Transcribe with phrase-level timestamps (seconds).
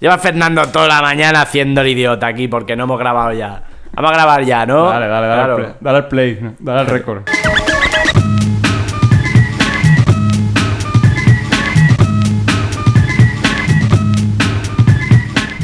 [0.00, 3.62] Lleva Fernando toda la mañana haciendo el idiota aquí porque no hemos grabado ya.
[3.94, 4.86] Vamos a grabar ya, ¿no?
[4.90, 5.54] Dale, dale, dale, Claro.
[5.56, 7.22] al play, dale al play, dale al récord.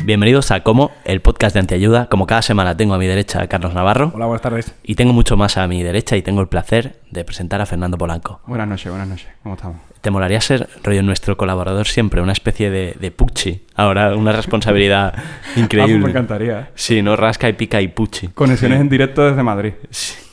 [0.04, 2.08] Bienvenidos a Como, el podcast de Antiayuda.
[2.10, 4.74] Como cada semana tengo a mi derecha a Carlos Navarro Hola, buenas tardes.
[4.82, 7.96] y tengo mucho más a mi derecha y tengo el placer de presentar a Fernando
[7.96, 8.40] Polanco.
[8.46, 9.28] Buenas noches, buenas noches.
[9.42, 9.78] ¿Cómo estamos?
[10.02, 12.20] ¿Te molaría ser, rollo, nuestro colaborador siempre?
[12.20, 13.64] Una especie de, de Pucci.
[13.76, 16.10] Ahora, una responsabilidad Ah, pues me increíble.
[16.10, 16.60] encantaría.
[16.60, 16.66] ¿eh?
[16.74, 18.28] Sí, no rasca y pica y Pucci.
[18.28, 19.72] Conexiones en directo desde Madrid.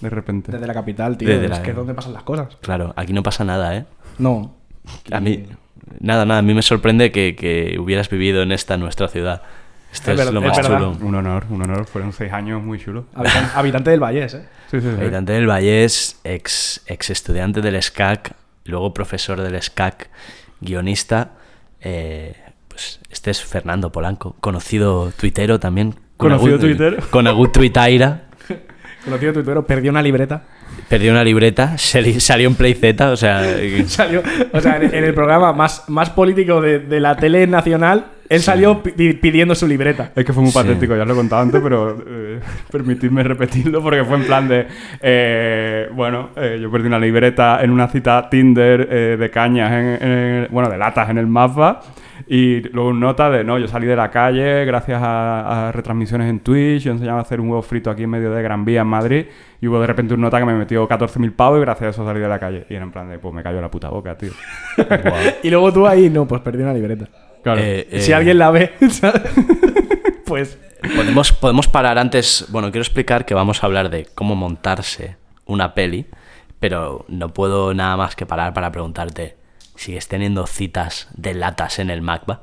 [0.02, 0.52] De repente.
[0.52, 1.30] Desde la capital, tío.
[1.30, 2.58] Desde es la- que es donde pasan las cosas.
[2.60, 3.86] Claro, aquí no pasa nada, ¿eh?
[4.18, 4.54] No.
[5.14, 5.46] A mí,
[6.02, 9.42] nada, nada, a mí me sorprende que, que hubieras vivido en esta nuestra ciudad.
[9.92, 10.98] Esto Es lo más chulo.
[11.02, 11.86] Un honor, un honor.
[11.86, 13.06] Fueron seis años muy chulos.
[13.14, 14.46] Habitan- habitante del Vallés, ¿eh?
[14.70, 15.02] Sí, sí, sí.
[15.02, 18.34] Habitante del Vallés, ex, ex estudiante del SCAC,
[18.66, 20.10] luego profesor del SCAC,
[20.62, 21.32] guionista.
[21.82, 22.36] eh,
[22.68, 25.96] pues este es Fernando Polanco, conocido tuitero también.
[26.16, 26.98] Conocido tuitero.
[27.10, 28.24] Con agut tuitaira.
[29.04, 30.44] Conocido tuitero, perdió una libreta.
[30.88, 33.44] Perdió una libreta, sali- salió en Play Z, o sea...
[33.88, 38.06] Salió, o sea, en, en el programa más, más político de, de la tele nacional,
[38.32, 40.12] él salió pi- pidiendo su libreta.
[40.16, 40.58] Es que fue muy Sí.
[40.58, 42.40] patético, ya os lo he contado antes, pero eh,
[42.72, 44.68] permitidme repetirlo porque fue en plan de.
[45.02, 49.86] eh, bueno, eh, yo perdí una libreta en una cita Tinder eh, de cañas, en,
[50.02, 51.82] en el- bueno, de latas en el mapa.
[52.28, 56.30] Y luego un nota de, no, yo salí de la calle gracias a, a retransmisiones
[56.30, 58.82] en Twitch, yo enseñaba a hacer un huevo frito aquí en medio de Gran Vía
[58.82, 59.26] en Madrid,
[59.60, 62.06] y hubo de repente un nota que me metió 14.000 pavos y gracias a eso
[62.06, 62.66] salí de la calle.
[62.70, 64.32] Y era en plan de, pues me cayó la puta boca, tío.
[65.44, 67.08] Y luego tú ahí, no, pues perdió una libreta.
[67.44, 67.60] Claro.
[67.64, 69.22] eh, Si eh, alguien la ve, ¿sabes?
[70.26, 70.58] pues.
[70.96, 72.46] Podemos, podemos parar antes.
[72.50, 75.16] Bueno, quiero explicar que vamos a hablar de cómo montarse
[75.46, 76.08] una peli,
[76.60, 79.38] pero no puedo nada más que parar para preguntarte:
[79.76, 82.42] ¿sigues teniendo citas de latas en el MacBa?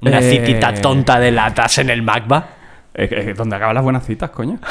[0.00, 2.48] ¿Una Eh, citita tonta de latas en el MacBa?
[2.94, 4.58] Es donde acaban las buenas citas, coño.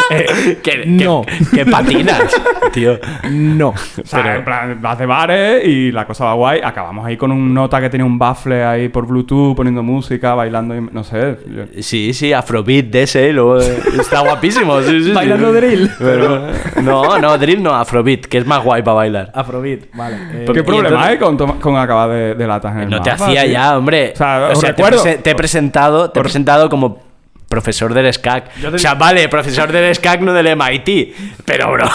[0.10, 1.22] ¿Qué, qué- no.
[1.54, 2.22] qué patinas,
[2.72, 2.98] tío.
[3.30, 3.68] No.
[3.68, 3.74] O
[4.06, 6.60] sea, en plan, vas de bares y la cosa va guay.
[6.62, 10.76] Acabamos ahí con un nota que tenía un baffle ahí por Bluetooth, poniendo música, bailando,
[10.76, 11.38] y, no sé.
[11.48, 14.80] yo- Sí, sí, Afrobeat de ese, luego eh, está guapísimo.
[14.82, 15.12] sí, sí, sí.
[15.12, 15.90] Bailando drill.
[15.98, 16.46] Pero-
[16.82, 19.32] no, no, drill no, Afrobeat, que es más guay para bailar.
[19.34, 20.16] Afrobeat, vale.
[20.32, 23.10] eh, ¿Qué problema entonces- hay con, con acabar de, de latas en el No te
[23.10, 24.12] hacía ya, hombre.
[24.14, 27.13] O sea, prese- te he presentado, te he presentado como
[27.54, 28.52] profesor del SCAC.
[28.54, 31.14] Te- O sea, vale, profesor del SCAC, no del MIT.
[31.44, 31.86] Pero, bro.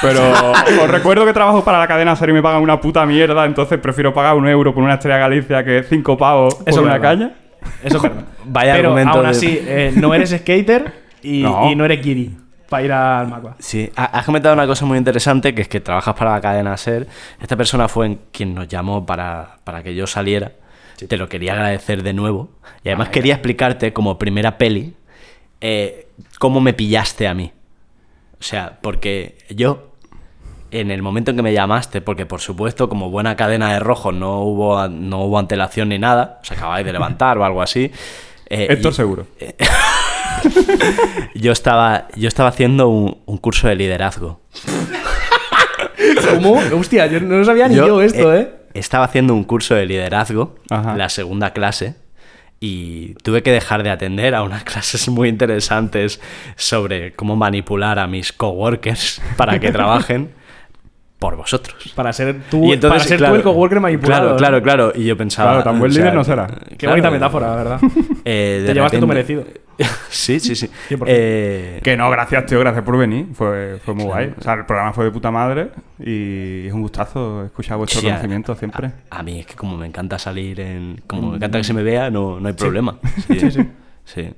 [0.00, 0.20] Pero
[0.84, 3.78] os recuerdo que trabajo para la cadena serie y me pagan una puta mierda, entonces
[3.80, 6.92] prefiero pagar un euro por una estrella Galicia que cinco pavos por Eso es una
[6.98, 7.08] verdad.
[7.10, 7.32] caña.
[7.82, 8.24] Eso es verdad.
[8.44, 10.92] Vaya Pero argumento aún de- así, eh, no eres skater
[11.22, 11.50] y No.
[11.64, 12.36] no, y no eres kiri
[12.68, 13.56] para ir al Macba.
[13.58, 16.76] Sí, ha- has comentado una cosa muy interesante, que es que trabajas para la cadena
[16.76, 17.06] SER.
[17.40, 20.52] Esta persona fue en quien nos llamó para, para que yo saliera.
[21.08, 22.50] Te lo quería agradecer de nuevo.
[22.84, 24.94] Y además quería explicarte, como primera peli,
[25.60, 26.08] eh,
[26.38, 27.52] cómo me pillaste a mí.
[28.40, 29.92] O sea, porque yo,
[30.70, 34.12] en el momento en que me llamaste, porque por supuesto, como buena cadena de rojo,
[34.12, 37.90] no hubo, no hubo antelación ni nada, os acabáis de levantar o algo así.
[38.48, 39.26] eh, Esto y- seguro.
[41.34, 44.40] yo estaba, yo estaba haciendo un, un curso de liderazgo.
[46.34, 46.60] ¿Cómo?
[46.78, 48.52] Hostia, yo no sabía ni yo, esto, ¿eh?
[48.74, 50.96] Estaba haciendo un curso de liderazgo, Ajá.
[50.96, 51.96] la segunda clase,
[52.60, 56.20] y tuve que dejar de atender a unas clases muy interesantes
[56.56, 60.30] sobre cómo manipular a mis coworkers para que trabajen
[61.18, 61.92] por vosotros.
[61.94, 64.36] Para ser tú, Y entonces, para ser claro, tú el coworker manipulado.
[64.36, 64.92] Claro, claro, claro.
[64.94, 65.50] Y yo pensaba.
[65.50, 66.46] Claro, tan buen o sea, líder no será.
[66.46, 67.80] Qué claro, bonita metáfora, la verdad.
[68.30, 69.68] eh, de Te llevaste tu repente- merecido.
[70.10, 70.68] sí, sí, sí.
[70.90, 71.04] 100%.
[71.06, 73.26] Eh, Que no, gracias, tío, gracias por venir.
[73.32, 74.34] Fue, fue muy guay.
[74.36, 75.70] O sea, el programa fue de puta madre
[76.00, 78.90] y es un gustazo escuchar vuestro Sí, a- conocimiento siempre.
[79.10, 81.00] A, a mí es que como me encanta salir en...
[81.06, 82.98] Como me encanta que se me vea, no, no hay problema.
[83.28, 83.68] Sí, sí.
[84.04, 84.34] Sí.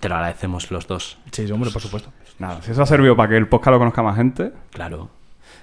[0.00, 1.18] Te lo agradecemos los dos.
[1.32, 2.12] Sí, sí, hombre, por supuesto.
[2.38, 4.52] Nada, si eso ha servido para que el podcast lo conozca más gente.
[4.70, 5.10] Claro.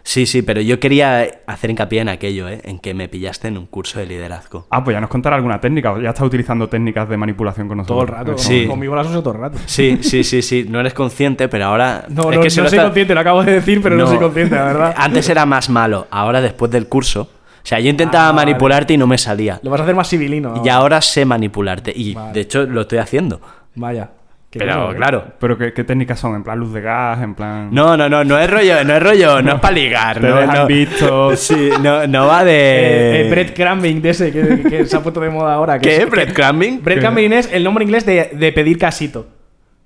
[0.08, 2.62] Sí, sí, pero yo quería hacer hincapié en aquello, ¿eh?
[2.64, 4.68] En que me pillaste en un curso de liderazgo.
[4.70, 5.96] Ah, pues ya nos contará alguna técnica.
[6.00, 8.20] Ya está utilizando técnicas de manipulación con Todo nosotros.
[8.20, 8.38] el rato.
[8.38, 8.68] Sí.
[8.68, 9.58] Conmigo las uso todo el rato.
[9.66, 10.68] Sí, sí, sí, sí.
[10.70, 12.06] No eres consciente, pero ahora...
[12.10, 14.06] No, es no, que se no soy está- consciente, lo acabo de decir, pero no,
[14.06, 14.94] soy consciente, la verdad.
[14.98, 16.06] Antes era más malo.
[16.12, 17.32] Ahora, después del curso,
[17.64, 18.52] sea, yo intentaba Ah, vale.
[18.52, 19.60] manipularte y no me salía.
[19.64, 20.62] Lo vas a hacer más civilino.
[20.64, 21.92] Y ahora sé manipularte.
[21.96, 22.32] Y Vale.
[22.32, 23.42] de hecho lo estoy haciendo.
[23.74, 24.12] Vaya.
[24.60, 25.24] Pero cosa, claro.
[25.40, 26.36] Pero ¿qué, qué técnicas son?
[26.36, 27.22] ¿En plan luz de gas?
[27.22, 27.70] ¿En plan...?
[27.72, 30.20] No, no, no, no es rollo, no es rollo, no es para ligar.
[30.20, 30.68] Te no, dejan no.
[30.68, 31.36] visto.
[31.36, 32.56] Sí, no, no va de.
[32.56, 35.78] Eh, eh, breadcrumbing de ese que, que se ha puesto de moda ahora.
[35.80, 35.96] Que ¿Qué?
[36.04, 36.84] es- ¿Breadcrumbing?
[36.84, 39.28] Breadcrumbing es el nombre inglés de, de pedir casito.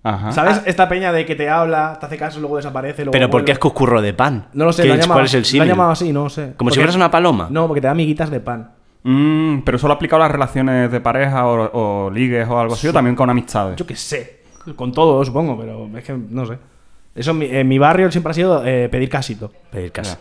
[0.02, 0.32] Ajá.
[0.32, 0.62] ¿Sabes?
[0.66, 3.04] Esta peña de que te habla, te hace caso, luego desaparece.
[3.04, 3.74] Luego Pero ¿por qué es vuelve.
[3.74, 4.48] coscurro de pan?
[4.54, 5.68] No lo sé, ¿Qué lo han es- llamado, ¿Cuál es el lo símil?
[5.68, 6.54] llamado así, no sé.
[6.56, 7.48] ¿Como si fueras una paloma?
[7.52, 8.72] No, porque te da amiguitas de pan.
[9.04, 12.88] Mm, pero solo aplicado a las relaciones de pareja o, o ligues o algo así,
[12.88, 13.76] o también con amistades.
[13.76, 14.39] Yo qué sé.
[14.76, 16.58] Con todo, supongo, pero es que no sé.
[17.16, 19.52] Eso en mi, en mi barrio siempre ha sido eh, pedir casito.
[19.72, 20.20] Pedir casa.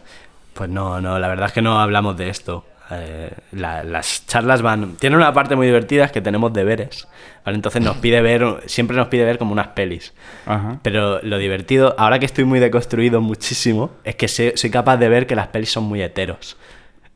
[0.55, 2.65] Pues no, no, la verdad es que no hablamos de esto.
[2.91, 4.97] Eh, la- las charlas van.
[4.97, 7.07] Tienen una parte muy divertida, es que tenemos deberes.
[7.45, 7.57] ¿vale?
[7.57, 10.15] Entonces nos pide ver, siempre nos pide ver como unas pelis.
[10.47, 10.79] Ajá.
[10.83, 15.09] Pero lo divertido, ahora que estoy muy deconstruido muchísimo, es que sé- soy capaz de
[15.11, 16.57] ver que las pelis son muy heteros.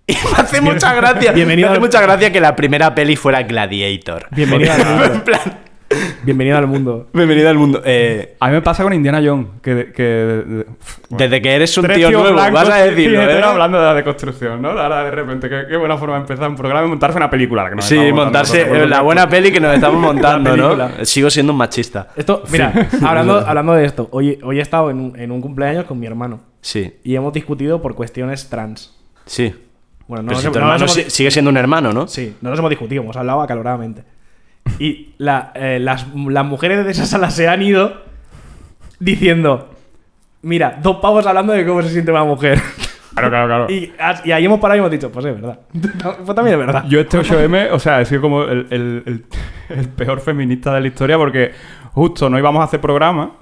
[0.07, 1.33] Y me hace mucha gracia.
[1.33, 4.27] Bienvenido me hace al- mucha gracia que la primera peli fuera Gladiator.
[4.33, 5.05] Bienvenido al mundo.
[5.07, 5.41] En plan,
[6.25, 7.09] Bienvenido al mundo.
[7.13, 7.83] bienvenido al mundo.
[7.85, 9.93] Eh, A mí me pasa con Indiana Jones, que...
[9.93, 10.65] que
[11.11, 13.43] desde que eres un Tres tío nuevo, blancos vas a decirlo, ¿eh?
[13.43, 14.71] hablando de la deconstrucción, ¿no?
[14.71, 17.69] Ahora de repente, qué, qué buena forma de empezar un programa y montarse una película.
[17.69, 21.05] que nos Sí, montarse nosotros la buena peli que nos estamos montando, ¿no?
[21.05, 22.09] Sigo siendo un machista.
[22.17, 22.73] Esto, mira,
[23.05, 26.07] hablando, hablando de esto, hoy, hoy he estado en un, en un cumpleaños con mi
[26.07, 28.97] hermano Sí, y hemos discutido por cuestiones trans.
[29.27, 29.55] sí.
[30.09, 32.07] Bueno, no Pero nos si hemos- tu no hermano hemos- sigue siendo un hermano, ¿no?
[32.09, 34.03] Sí, no nos hemos discutido, hemos hablado acaloradamente.
[34.79, 38.03] Y la, eh, las, las mujeres de esa sala se han ido
[38.99, 39.71] diciendo:
[40.43, 42.61] Mira, dos pavos hablando de cómo se siente una mujer.
[43.15, 43.67] Claro, claro, claro.
[43.71, 43.93] Y,
[44.33, 45.61] ahí hemos parado y hemos dicho: Pues es verdad.
[46.25, 46.85] Pues también es verdad.
[46.89, 49.25] Yo este 8M, o sea, he sido como el, el- el-
[49.69, 51.53] el peor feminista de la historia porque
[51.93, 53.33] justo no íbamos a hacer programa.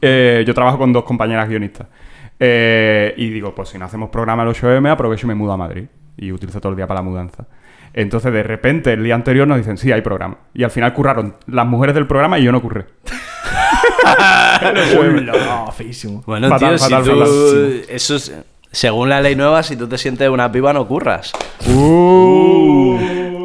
[0.00, 1.86] eh, yo trabajo con dos compañeras guionistas.
[2.40, 5.56] Eh, y digo, pues si no hacemos programa el 8M, aprovecho y me mudo a
[5.56, 5.84] Madrid.
[6.16, 7.46] Y utilizo todo el día para la mudanza.
[7.94, 10.38] Entonces, de repente, el día anterior nos dicen, sí, hay programa.
[10.54, 12.86] Y al final curraron las mujeres del programa y yo no curré.
[14.62, 16.22] No, feísimo.
[16.26, 17.22] Bueno, Fatal, tío, fatal, si tú...
[17.88, 18.32] Eso es...
[18.70, 21.32] Según la ley nueva, si tú te sientes una piba, no curras.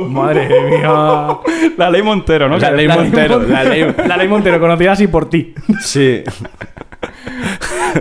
[0.10, 1.38] Madre mía.
[1.78, 2.58] La ley Montero, ¿no?
[2.58, 3.94] La ley Montero, la ley...
[4.08, 5.54] La ley Montero, conocida así por ti.
[5.82, 6.24] Sí.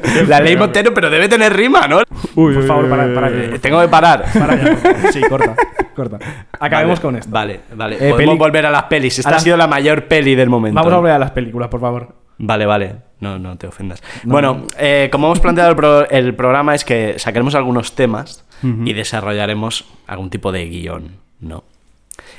[0.29, 1.99] la ley Montero, pero debe tener rima, ¿no?
[2.35, 4.25] Uy, Por favor, para- para que- Tengo que parar.
[4.39, 5.13] Para.
[5.13, 5.55] Sí, corta.
[5.95, 6.19] Corta.
[6.61, 7.31] Acabemos Vale, con esto.
[7.31, 7.97] Vale, vale.
[7.97, 9.19] Eh, Podemos peli- volver a las pelis.
[9.19, 10.75] Esta a ha las- sido la mayor peli del momento.
[10.77, 12.15] Vamos a volver a las películas, por favor.
[12.39, 12.97] Vale, vale.
[13.21, 14.03] No, no te ofendas.
[14.25, 18.93] Bueno, eh, como hemos planteado el, pro- el programa es que sacaremos algunos temas y
[18.93, 21.65] desarrollaremos algún tipo de guion, ¿no?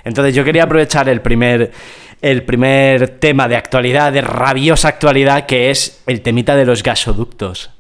[0.03, 1.71] Entonces yo quería aprovechar el primer,
[2.21, 7.71] el primer tema de actualidad, de rabiosa actualidad, que es el temita de los gasoductos.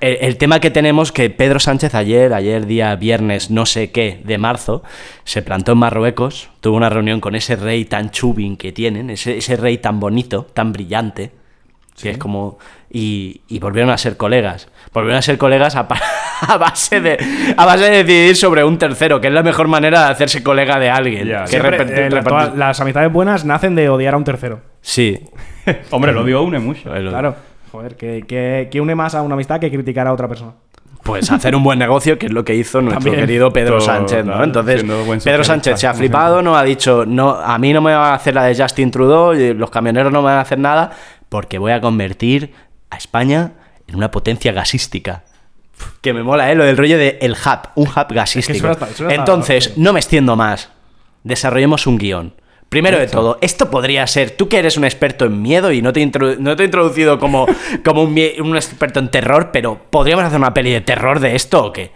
[0.00, 4.20] El, el tema que tenemos que Pedro Sánchez ayer, ayer día viernes no sé qué
[4.24, 4.82] de marzo,
[5.24, 9.38] se plantó en Marruecos, tuvo una reunión con ese rey tan chubin que tienen, ese,
[9.38, 11.32] ese rey tan bonito, tan brillante,
[12.00, 12.58] que es como...
[12.90, 14.68] Y, y volvieron a ser colegas.
[14.94, 15.86] Volvieron a ser colegas a,
[16.48, 17.18] a base de,
[17.56, 20.78] a base de decidir sobre un tercero, que es la mejor manera de hacerse colega
[20.78, 21.28] de alguien.
[21.50, 24.60] Que repartir- eh, la- repartir- todas las amistades buenas nacen de odiar a un tercero.
[24.80, 25.20] Sí.
[25.90, 26.94] Hombre, lo dio une mucho.
[26.94, 27.34] El- Claro.
[27.72, 30.52] Joder, que, que, que une más a una amistad que criticar a otra persona.
[31.02, 33.26] pues hacer un buen negocio, que es lo que hizo nuestro También.
[33.26, 34.32] querido Pedro Todo, Sánchez, ¿no?
[34.32, 34.84] claro, Entonces,
[35.24, 38.14] Pedro Sánchez se ha flipado, no ha dicho, no, a mí no me va a
[38.14, 40.90] hacer la de Justin Trudeau, y los camioneros no me van a hacer nada,
[41.28, 42.52] porque voy a convertir
[42.90, 43.52] a España
[43.86, 45.24] en una potencia gasística.
[46.00, 46.54] Que me mola, ¿eh?
[46.54, 48.74] Lo del rollo de el hub, un hub gasístico.
[48.74, 50.70] suena hasta- Entonces, no me extiendo más.
[51.24, 52.34] Desarrollemos un guion.
[52.68, 55.90] Primero de todo, esto podría ser, tú que eres un experto en miedo y no
[55.92, 56.04] te,
[56.38, 57.46] no te he introducido como,
[57.84, 61.72] como un, experto en terror, pero ¿podríamos hacer una peli de terror de esto o
[61.72, 61.92] qué?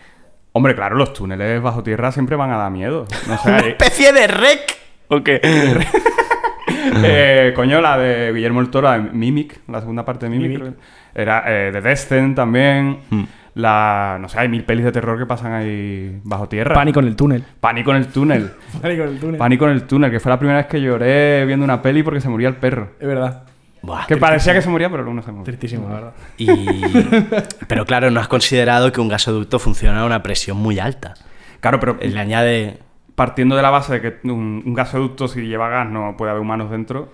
[0.53, 3.07] Hombre, claro, los túneles bajo tierra siempre van a dar miedo.
[3.29, 4.79] No sé, ¿Una hay- especie de rec?
[5.09, 5.41] ¿O qué?
[7.05, 10.49] eh, coño, la de Guillermo el Toro, la de Mimic, la segunda parte de Mimic.
[10.49, 10.61] Mimic.
[10.61, 10.75] creo
[11.15, 12.99] que Era eh, de Descent también.
[13.11, 13.25] Hmm.
[13.55, 16.75] La, no sé, hay mil pelis de terror que pasan ahí bajo tierra.
[16.75, 17.45] Pánico en el túnel.
[17.61, 18.51] Pánico en el túnel.
[18.81, 19.39] Pánico en el túnel.
[19.39, 22.21] Pánico en el túnel, que fue la primera vez que lloré viendo una peli porque
[22.21, 22.93] se moría el perro.
[22.99, 23.43] Es verdad.
[23.83, 25.45] Buah, Que parecía que se moría, pero luego no se murió.
[25.45, 26.13] Tristísimo, la verdad.
[26.39, 26.47] y...
[27.67, 31.15] Pero claro, no has considerado que un gasoducto funciona a una presión muy alta.
[31.61, 32.79] Claro, pero Le añade...
[33.17, 36.43] partiendo de la base de que un, un gasoducto, si lleva gas, no puede haber
[36.43, 37.11] humanos dentro.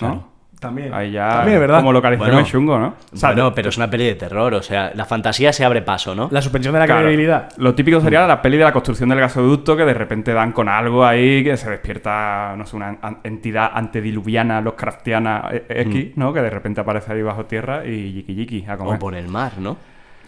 [0.00, 0.31] ¿no?
[0.62, 0.94] También.
[0.94, 1.28] Ahí ya.
[1.28, 1.78] También verdad.
[1.80, 2.46] Como localización Bueno.
[2.46, 2.94] es chungo, ¿no?
[3.12, 5.82] O sea, bueno, pero es una peli de terror, o sea, la fantasía se abre
[5.82, 6.28] paso, ¿no?
[6.30, 7.02] La suspensión de la Claro.
[7.02, 7.48] credibilidad.
[7.58, 10.68] Lo típico sería la peli de la construcción del gasoducto que de repente dan con
[10.68, 16.32] algo ahí que se despierta, no sé, una entidad antediluviana, Lovecraftiana eh, eh, X, ¿no?
[16.32, 18.94] Que de repente aparece ahí bajo tierra y yiki yiki a comer.
[18.94, 19.76] O por el mar, ¿no?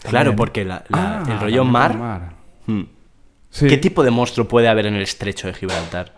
[0.07, 1.97] Claro, porque la- la- Ah, el rollo mar...
[1.97, 2.21] mar.
[2.67, 2.83] Hmm.
[3.49, 3.67] Sí.
[3.67, 6.11] ¿Qué tipo de monstruo puede haber en el estrecho de Gibraltar?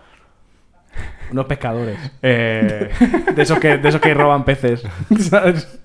[1.32, 1.98] Unos pescadores.
[2.22, 2.90] Eh,
[3.36, 4.84] De esos que, de esos que roban peces.
[5.20, 5.80] ¿Sabes?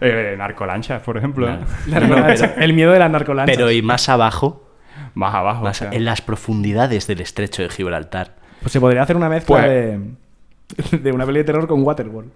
[0.00, 1.46] eh, narcolanchas, por ejemplo.
[1.46, 1.58] La
[2.00, 2.54] narcolancha.
[2.58, 3.56] el miedo de las narcolanchas.
[3.56, 4.68] Pero y más abajo,
[5.14, 5.64] Más abajo.
[5.64, 5.92] más o sea.
[5.92, 8.36] en las profundidades del estrecho de Gibraltar.
[8.62, 12.30] Pues se podría hacer una mezcla Pues- de, de una peli de terror con Waterworld.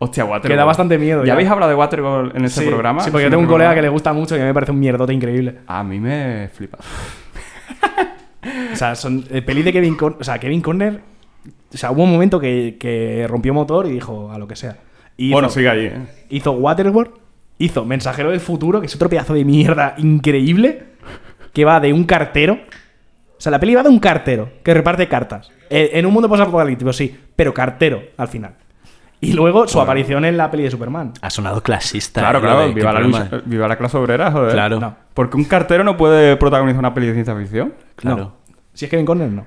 [0.00, 0.48] Hostia, Waterworld.
[0.52, 1.32] Que da bastante miedo, ¿Ya, ya.
[1.32, 3.00] habéis hablado de Waterworld en este sí, programa?
[3.02, 4.54] Sí, porque yo ¿En tengo un colega que le gusta mucho y a mí me
[4.54, 5.58] parece un mierdote increíble.
[5.66, 6.78] A mí me flipa.
[8.72, 10.18] O sea, son eh, peli de Kevin Conner.
[10.20, 11.00] O sea, Kevin Conner.
[11.72, 14.76] O sea, hubo un momento que, que rompió motor y dijo a lo que sea.
[15.16, 16.06] Y Bueno, hizo, sigue ahí, ¿eh?
[16.30, 17.10] hizo Waterworld,
[17.58, 20.84] hizo Mensajero del Futuro, que es otro pedazo de mierda increíble,
[21.52, 22.54] que va de un cartero.
[22.54, 25.50] O sea, la peli va de un cartero que reparte cartas.
[25.70, 28.54] En un mundo posapocalíptico, sí, pero cartero al final.
[29.20, 31.12] Y luego su aparición en la peli de Superman.
[31.20, 32.20] Ha sonado clasista.
[32.20, 32.42] Claro, ¿eh?
[32.42, 32.60] Claro.
[32.68, 34.52] de- Viva ¿qué la, lucha- viva la clase obrera, joder.
[34.52, 34.78] Claro.
[34.78, 34.96] No.
[35.14, 37.74] Porque un cartero no puede protagonizar una peli de ciencia ficción.
[37.96, 38.16] Claro.
[38.16, 38.32] No.
[38.74, 39.44] Si es Kevin Conner, no.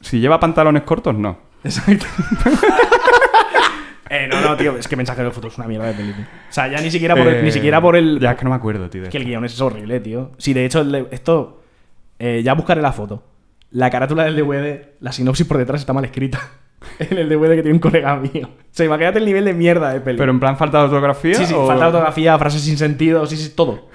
[0.00, 1.38] Si lleva pantalones cortos, no.
[1.64, 2.06] Exacto.
[4.10, 6.26] eh, no, no, tío, es que Mensajero del Futuro es una mierda de película.
[6.48, 8.20] O sea, ya ni siquiera por el, Eh, ni siquiera por el.
[8.20, 9.02] Ya es que no me acuerdo, tío.
[9.02, 10.32] de que el guion es horrible, tío.
[10.38, 11.62] Sí, de hecho, el de- esto.
[12.18, 13.22] eh, ya buscaré la foto.
[13.72, 16.40] La carátula del DVD, la sinopsis por detrás está mal escrita.
[17.00, 18.46] en el DVD que tiene un colega mío.
[18.48, 20.18] O sea, imagínate el nivel de mierda de peli.
[20.18, 21.34] Pero en plan falta de ortografía.
[21.34, 23.88] sí, sí, o- falta ortografía, frases sin sentido, sí, sí, todo.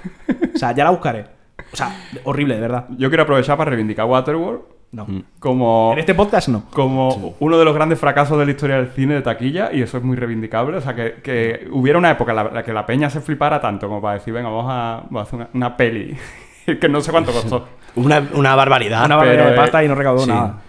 [0.53, 1.25] O sea, ya la buscaré.
[1.72, 2.88] O sea, horrible, de verdad.
[2.98, 4.62] Yo quiero aprovechar para reivindicar Waterworld
[4.92, 5.08] No.
[5.40, 6.66] como, En este podcast no.
[6.72, 9.98] como uno de los grandes fracasos de la historia del cine de taquilla y eso
[9.98, 10.76] es muy reivindicable.
[10.78, 13.62] O sea, que, que hubiera una época en la, la que la peña se flipara
[13.62, 16.16] tanto como para decir, venga, vamos a, vamos a hacer una, una peli.
[16.82, 17.68] que no sé cuánto costó.
[17.96, 19.06] Una, una barbaridad.
[19.06, 20.30] Una pero, barbaridad de eh, pasta y no recaudó sí.
[20.30, 20.62] nada.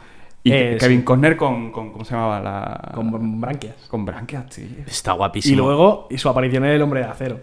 [0.45, 2.41] Y Eh, Kevin sí, Costner con, con- ¿Cómo se llamaba?
[2.41, 2.93] La...
[2.95, 3.76] con branquias.
[3.88, 4.67] con branquias, tío.
[4.87, 5.64] Está Y guapísimo.
[5.67, 7.41] luego, y su aparición en El Hombre de Acero.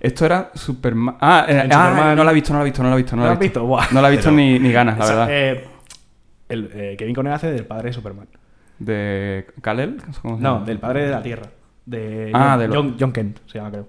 [0.00, 1.16] Esto era Superman.
[1.20, 2.16] Ah, eh, ah, Superman.
[2.16, 3.16] no la he visto, no la he visto, no la he visto.
[3.16, 3.64] No, ¿No la he visto?
[3.66, 3.86] Buah.
[3.92, 5.26] No la he visto Pero- ni, ni ganas, la verdad.
[5.30, 5.64] eh,
[6.48, 8.26] el, eh, Kevin Conner hace del padre de Superman.
[8.78, 9.98] De Kalel.
[10.22, 11.46] ¿cómo se No, del padre de la Tierra.
[11.84, 13.88] De Ah, John, de lo- John, John Kent, se llama, creo.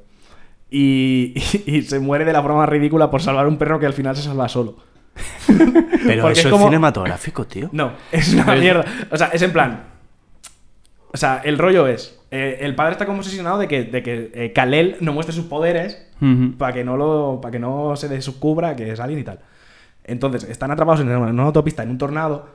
[0.69, 1.33] Y,
[1.65, 3.93] y- y se muere de la forma más ridícula por salvar un perro que al
[3.93, 4.77] final se salva solo.
[5.47, 7.69] Pero porque eso es es como- cinematográfico, tío.
[7.71, 8.85] No, es una mierda.
[9.11, 9.83] O sea, es en plan.
[11.13, 12.17] O sea, el rollo es.
[12.31, 15.45] Eh, el padre está como obsesionado de que, de que eh, Kal-El no muestre sus
[15.45, 16.07] poderes
[16.57, 19.39] para que no lo para que no se descubra que es alguien y tal.
[20.03, 22.47] Entonces, están atrapados en una, en una autopista en un tornado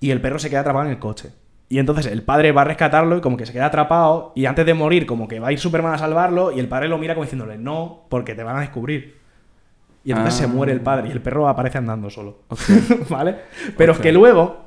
[0.00, 1.30] y el perro se queda atrapado en el coche.
[1.68, 4.64] Y entonces el padre va a rescatarlo y como que se queda atrapado y antes
[4.66, 7.14] de morir como que va a ir Superman a salvarlo y el padre lo mira
[7.14, 9.18] como diciéndole no, porque te van a descubrir.
[10.04, 10.42] Y entonces Ah.
[10.42, 12.40] se muere el padre y el perro aparece andando solo.
[13.08, 13.36] ¿Vale?
[13.76, 14.64] Pero es que luego...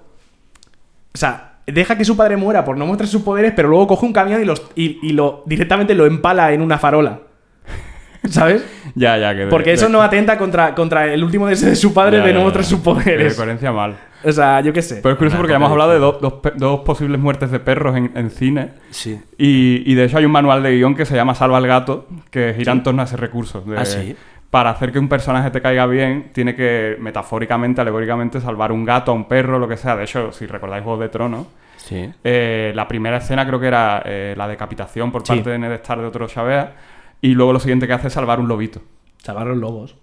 [1.14, 4.06] O sea, deja que su padre muera por no mostrar sus poderes, pero luego coge
[4.06, 7.20] un camión y, los, y, y lo directamente lo empala en una farola.
[8.30, 8.66] ¿Sabes?
[8.96, 9.42] Ya, ya, que.
[9.42, 12.26] de- Porque eso de- no atenta contra, contra el último deseo de su padre ya,
[12.26, 12.70] de no mostrar ya.
[12.70, 13.36] sus De poderes.
[13.36, 13.96] coherencia mal.
[14.24, 14.96] O sea, yo qué sé.
[15.02, 16.18] Pero es curioso Una porque ya hemos hablado de dos,
[16.56, 18.72] dos posibles muertes de perros en, en cine.
[18.90, 19.20] Sí.
[19.38, 22.08] Y, y de hecho hay un manual de guion que se llama Salva al gato,
[22.32, 23.62] que gira en torno a ese recurso.
[23.62, 24.16] de- Ah, ¿sí?
[24.50, 29.12] Para hacer que un personaje te caiga bien, tiene que metafóricamente, alegóricamente, salvar un gato,
[29.12, 29.96] a un perro, lo que sea.
[29.98, 32.10] De hecho, si recordáis Juego de Tronos, Sí.
[32.24, 35.34] eh, la primera escena creo que era eh, la decapitación por Sí.
[35.34, 36.76] parte de Ned Stark de otro Shavea.
[37.22, 38.82] Y luego lo siguiente que hace es salvar un lobito.
[39.18, 39.96] Salvar los lobos.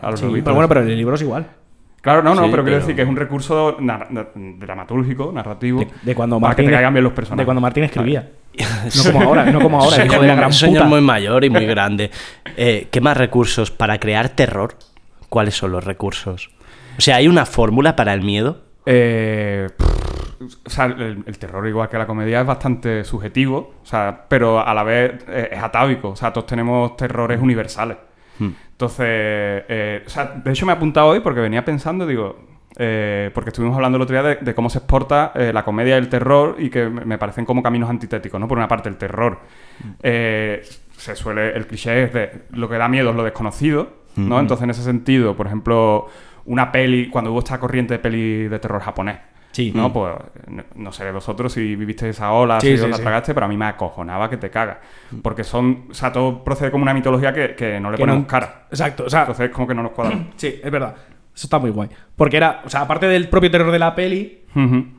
[0.00, 0.44] A los Sí, lobitos.
[0.44, 1.46] pero bueno, pero en el libro es igual.
[2.00, 5.30] Claro, no, no, Sí, pero quiero pero- decir que es un recurso nar- na- dramatúrgico,
[5.32, 5.80] narrativo.
[5.80, 7.38] De, de cuando para Martín, que te caigan bien los personajes.
[7.38, 8.28] De cuando Martín escribía.
[8.58, 10.88] No como ahora, no como ahora, Señor hijo de la gran señor puta.
[10.88, 12.10] muy mayor y muy grande.
[12.56, 14.76] Eh, ¿Qué más recursos para crear terror?
[15.28, 16.50] ¿Cuáles son los recursos?
[16.98, 18.62] O sea, ¿hay una fórmula para el miedo?
[18.84, 19.68] Eh,
[20.66, 24.64] o sea, el, el terror, igual que la comedia, es bastante subjetivo, o sea, pero
[24.64, 26.10] a la vez eh, es atávico.
[26.10, 27.96] O sea, todos tenemos terrores universales.
[28.38, 28.50] Hmm.
[28.72, 33.30] Entonces, eh, o sea, de hecho me he apuntado hoy porque venía pensando, digo, eh,
[33.34, 35.98] porque estuvimos hablando el otro día de, de cómo se exporta eh, la comedia y
[35.98, 38.48] el terror y que me parecen como caminos antitéticos, ¿no?
[38.48, 39.38] Por una parte, el terror
[40.02, 40.62] eh,
[40.96, 44.38] se suele, el cliché es de lo que da miedo es lo desconocido, ¿no?
[44.40, 46.06] Entonces, en ese sentido, por ejemplo,
[46.44, 49.18] una peli, cuando hubo esta corriente de peli de terror japonés,
[49.52, 49.70] Sí.
[49.74, 49.92] ¿no?
[49.92, 50.14] Pues
[50.48, 53.02] no, no sé vosotros si viviste esa ola, Sí, si sí, os la sí.
[53.02, 54.78] tragaste, pero a mí me acojonaba que te cagas.
[55.22, 58.22] Porque son, o sea, todo procede como una mitología que, que no le Que ponemos
[58.22, 58.62] no- cara.
[58.70, 60.18] Exacto, o sea, Entonces, como que no nos cuadra.
[60.36, 60.94] sí, es verdad.
[61.34, 61.88] Eso está muy guay.
[62.16, 64.40] Porque era, o sea, aparte del propio terror de la peli,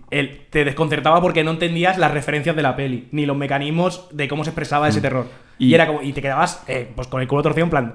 [0.09, 4.27] el, te desconcertaba porque no entendías las referencias de la peli, ni los mecanismos de
[4.27, 5.27] cómo se expresaba ese terror.
[5.59, 7.93] Y, Y- era como, y te quedabas eh, pues con el culo torcido en plan,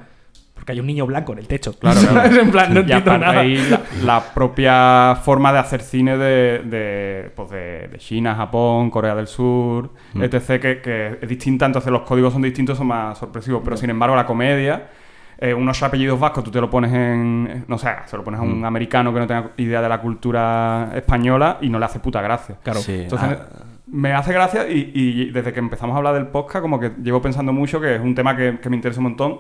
[0.55, 1.73] porque hay un niño blanco en el techo.
[1.79, 2.41] Claro, claro.
[2.41, 3.41] En plan, no y entiendo nada.
[3.41, 8.91] ahí la, la propia forma de hacer cine de, de, pues de, de China, Japón,
[8.91, 13.19] Corea del Sur, etc., que, que es distinta, entonces los códigos son distintos, son más
[13.19, 13.63] sorpresivos.
[13.65, 14.91] Pero sin embargo, la comedia
[15.39, 17.65] eh, unos apellidos vascos, tú te lo pones en.
[17.69, 18.59] No sé, se lo pones a Mm.
[18.59, 22.21] un americano que no tenga idea de la cultura española y no le hace puta
[22.21, 22.57] gracia.
[22.63, 22.81] Claro.
[22.81, 23.03] Sí.
[23.03, 23.65] Entonces, Ah.
[23.87, 27.23] me hace gracia y, y desde que empezamos a hablar del podcast, como que llevo
[27.23, 29.39] pensando mucho que es un tema que, que me interesa un montón.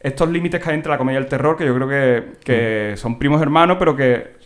[0.00, 2.34] Estos límites que hay entre la comedia y el terror, que yo creo que, Mm.
[2.44, 4.36] que son primos hermanos, pero que.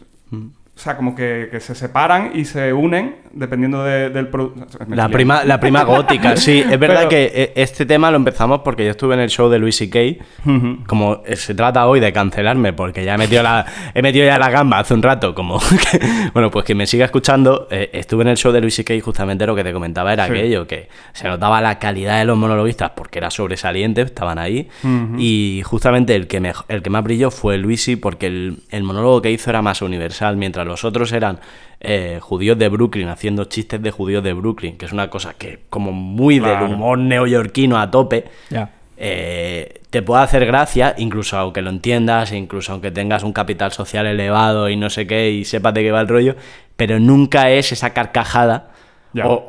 [0.76, 4.66] O sea, como que, que se separan y se unen dependiendo de- del producto.
[4.88, 6.64] La prima, la prima gótica, sí.
[6.68, 9.48] Es verdad Pero- que eh, este tema lo empezamos porque yo estuve en el show
[9.48, 9.98] de Luis C.K.
[10.86, 13.64] Como eh, se trata hoy de cancelarme porque ya he metido, la,
[13.94, 15.58] he metido ya la gamba hace un rato, como
[15.92, 16.00] que-
[16.32, 17.68] bueno, pues que me siga escuchando.
[17.70, 20.32] eh, estuve en el show de Luis y justamente lo que te comentaba era Sí.
[20.32, 24.68] aquello, que se notaba la calidad de los monologuistas porque era sobresaliente, estaban ahí.
[25.18, 29.22] Y justamente el que, me, el que más brilló fue Luisi porque el, el monólogo
[29.22, 31.38] que hizo era más universal, mientras los otros eran
[31.80, 35.60] eh, judíos de Brooklyn haciendo chistes de judíos de Brooklyn, que es una cosa que
[35.70, 36.64] como muy Claro.
[36.66, 38.24] del humor neoyorquino a tope.
[38.96, 44.06] Eh, te puede hacer gracia, incluso aunque lo entiendas, incluso aunque tengas un capital social
[44.06, 46.36] elevado y no sé qué, y sepas de qué va el rollo,
[46.76, 48.70] pero nunca es esa carcajada
[49.28, 49.44] o-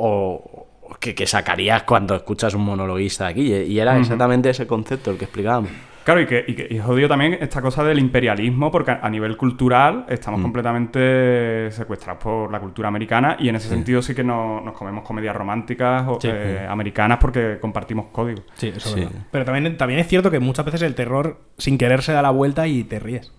[0.89, 3.53] o que, que sacarías cuando escuchas un monologuista aquí.
[3.53, 5.71] Y era exactamente ese concepto el que explicábamos.
[6.05, 9.09] Claro, y que, y que y jodido también esta cosa del imperialismo, porque a, a
[9.09, 14.23] nivel cultural estamos completamente secuestrados por la cultura americana y en ese sentido sí que
[14.23, 16.29] no- nos comemos comedias románticas o, Sí.
[16.31, 18.43] eh, americanas porque compartimos códigos.
[18.55, 19.01] Sí, eso Sí.
[19.01, 19.25] es verdad.
[19.31, 22.29] Pero también, también es cierto que muchas veces el terror sin querer se da la
[22.29, 23.31] vuelta y te ríes.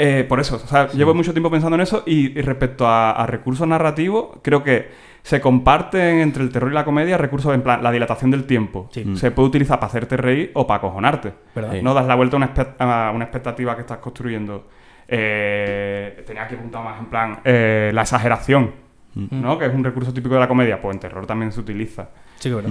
[0.00, 3.10] Eh, por eso, o sea, llevo mucho tiempo pensando en eso y, y respecto a,
[3.10, 4.88] a recursos narrativos, creo que
[5.28, 8.88] se comparten entre el terror y la comedia recursos en plan la dilatación del tiempo.
[8.90, 9.14] Sí.
[9.14, 11.34] Se puede utilizar para hacerte reír o para acojonarte.
[11.82, 14.68] No das la vuelta a una, a una expectativa que estás construyendo.
[15.06, 18.72] Eh, tenía que apuntar más en plan eh, la exageración,
[19.14, 19.58] ¿no?
[19.58, 20.80] Que es un recurso típico de la comedia.
[20.80, 22.08] Pues en terror también se utiliza.
[22.36, 22.70] Sí, verdad.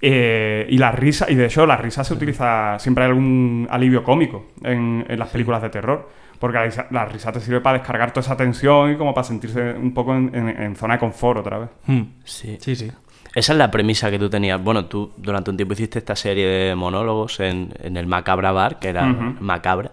[0.00, 4.02] Eh, y la risa, y de hecho la risa se utiliza, siempre hay algún alivio
[4.02, 6.08] cómico en, en las películas de terror,
[6.38, 9.24] porque la risa, la risa te sirve para descargar toda esa tensión y como para
[9.24, 11.68] sentirse un poco en, en- en zona de confort otra vez.
[11.86, 12.02] Hmm.
[12.24, 12.56] Sí.
[12.60, 12.90] Sí, sí.
[13.34, 14.62] Esa es la premisa que tú tenías.
[14.62, 18.78] Bueno, tú durante un tiempo hiciste esta serie de monólogos en, en el Macabra Bar,
[18.78, 19.04] que era.
[19.04, 19.92] Macabra.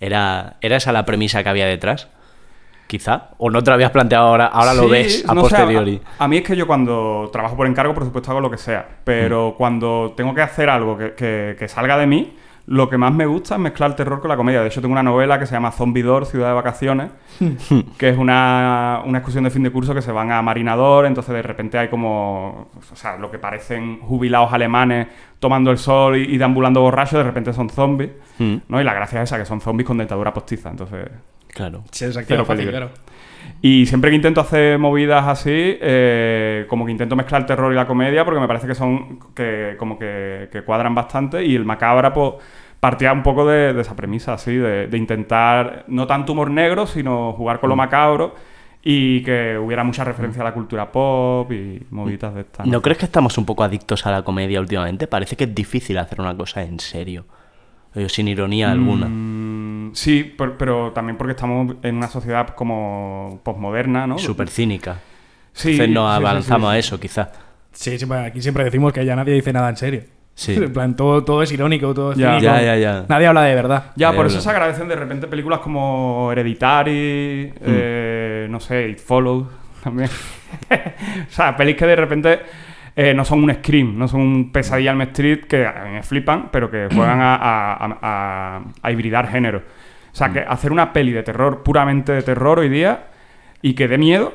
[0.00, 2.08] ¿Era, ¿Era esa la premisa que había detrás?
[2.88, 3.30] Quizá.
[3.38, 4.46] ¿O no te lo habías planteado ahora?
[4.46, 6.00] Ahora lo ves a no posteriori.
[6.18, 8.58] a, a mí es que yo cuando trabajo por encargo, por supuesto, hago lo que
[8.58, 8.86] sea.
[9.04, 13.12] Pero cuando tengo que hacer algo que, que- que salga de mí, lo que más
[13.12, 14.60] me gusta es mezclar el terror con la comedia.
[14.60, 17.10] De hecho, tengo una novela que se llama Zombidor, Ciudad de Vacaciones,
[17.98, 21.34] que es una, una excursión de fin de curso que se van a Marinador, entonces
[21.34, 25.08] de repente hay como, o sea, lo que parecen jubilados alemanes
[25.40, 28.56] tomando el sol y, y deambulando borrachos, de repente son zombies, Mm.
[28.68, 28.80] ¿no?
[28.80, 31.08] Y la gracia es esa, que son zombies con dentadura postiza, entonces...
[31.52, 31.84] Claro.
[31.90, 32.88] Se desactiva Cero fácil, peligro.
[32.88, 33.02] claro.
[33.60, 37.76] Y siempre que intento hacer movidas así, eh, como que intento mezclar el terror y
[37.76, 41.44] la comedia, porque me parece que son que como que, que cuadran bastante.
[41.44, 42.34] Y el macabra, pues,
[42.80, 46.86] partía un poco de, de esa premisa, así, de, de intentar no tanto humor negro,
[46.86, 48.34] sino jugar con lo macabro
[48.84, 52.66] y que hubiera mucha referencia a la cultura pop y movidas de estas.
[52.66, 55.06] ¿No crees que estamos un poco adictos a la comedia últimamente?
[55.06, 57.24] Parece que es difícil hacer una cosa en serio.
[58.08, 59.06] Sin ironía alguna.
[59.06, 59.51] Mm,
[59.92, 64.18] sí, per- pero también porque estamos en una sociedad como posmoderna, ¿no?
[64.18, 64.98] Súper cínica.
[65.52, 66.76] Sí, Entonces nos sí, avanzamos sí.
[66.76, 67.30] a eso, quizá.
[67.72, 70.02] Sí, sí, pues aquí siempre decimos que ya nadie dice nada en serio.
[70.34, 70.54] Sí.
[70.56, 72.38] En plan, todo, todo es irónico, todo es Ya.
[72.38, 72.44] cínico.
[72.54, 73.04] Ya, ya, ya.
[73.08, 73.92] Nadie habla de verdad.
[73.96, 79.46] Ya, por eso se agradecen de repente películas como Hereditary, eh, no sé, It Follows
[79.84, 80.08] también.
[80.70, 82.40] o sea, pelis que de repente
[82.96, 86.02] eh, no son un Scream, no son un pesadilla al Street que a mí me
[86.02, 89.62] flipan, pero que juegan a, a- a- a- a hibridar géneros.
[90.12, 93.06] O sea, que hacer una peli de terror, puramente de terror hoy día,
[93.62, 94.34] y que dé miedo,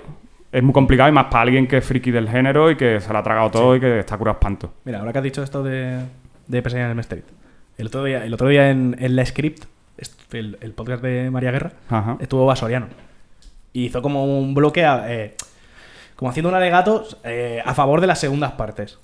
[0.51, 3.11] es muy complicado y más para alguien que es friki del género y que se
[3.13, 4.73] lo ha tragado todo y que está curado espanto.
[4.85, 5.99] Mira, ahora que has dicho esto de,
[6.47, 7.23] de Pesadilla en el Street.
[7.77, 9.65] El otro día, el otro día en, en La Script,
[10.31, 12.17] el, el podcast de María Guerra, Ajá.
[12.19, 12.87] estuvo Basoriano.
[13.73, 15.35] Y hizo como un bloque, a- eh,
[16.15, 18.97] como haciendo un alegato eh, a favor de las segundas partes.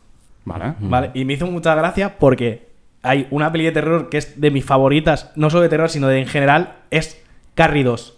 [0.46, 0.74] Vale.
[0.80, 1.12] ¿Vale?
[1.14, 2.68] Y me hizo mucha gracia porque
[3.04, 6.08] hay una peli de terror que es de mis favoritas, no solo de terror, sino
[6.08, 7.22] de en general, es
[7.54, 8.18] Carrie 2.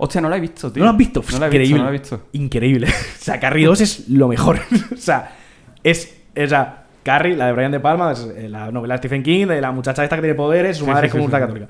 [0.00, 0.80] Hostia, no la he visto, tío.
[0.80, 1.24] ¿No lo has visto?
[1.32, 1.64] No la he Increíble.
[1.64, 2.22] visto, no la he visto.
[2.32, 2.86] Increíble.
[2.88, 4.60] o sea, Carrie 2 es lo mejor.
[4.94, 5.32] o sea,
[5.82, 9.46] es esa Carrie, la de Brian De Palma, es eh, la novela de Stephen King,
[9.46, 11.40] de la muchacha esta que tiene poderes, su Sí, madre sí, es como sí, sí.
[11.40, 11.68] católica.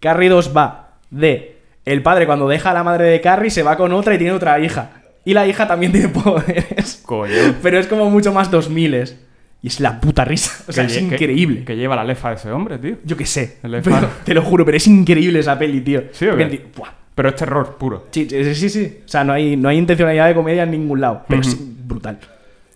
[0.00, 3.76] Carrie 2 va de el padre cuando deja a la madre de Carrie se va
[3.76, 5.02] con otra y tiene otra hija.
[5.24, 7.02] Y la hija también tiene poderes.
[7.04, 7.32] Coño.
[7.62, 9.18] Pero es como mucho más 2000
[9.66, 10.62] Y es la puta risa.
[10.68, 11.64] O sea, Que es que- increíble.
[11.64, 12.98] Que, lleva la lefa de ese hombre, tío.
[13.02, 13.58] Yo qué sé.
[13.60, 16.04] Pero, te lo juro, pero es increíble esa peli, tío.
[16.12, 16.90] ¿Sí Porque buah.
[17.16, 18.06] Pero es terror puro.
[18.12, 18.98] Sí, sí, sí, sí.
[19.04, 21.24] O sea, no hay, no hay intencionalidad de comedia en ningún lado.
[21.26, 22.16] Pero es brutal.
[22.22, 22.26] O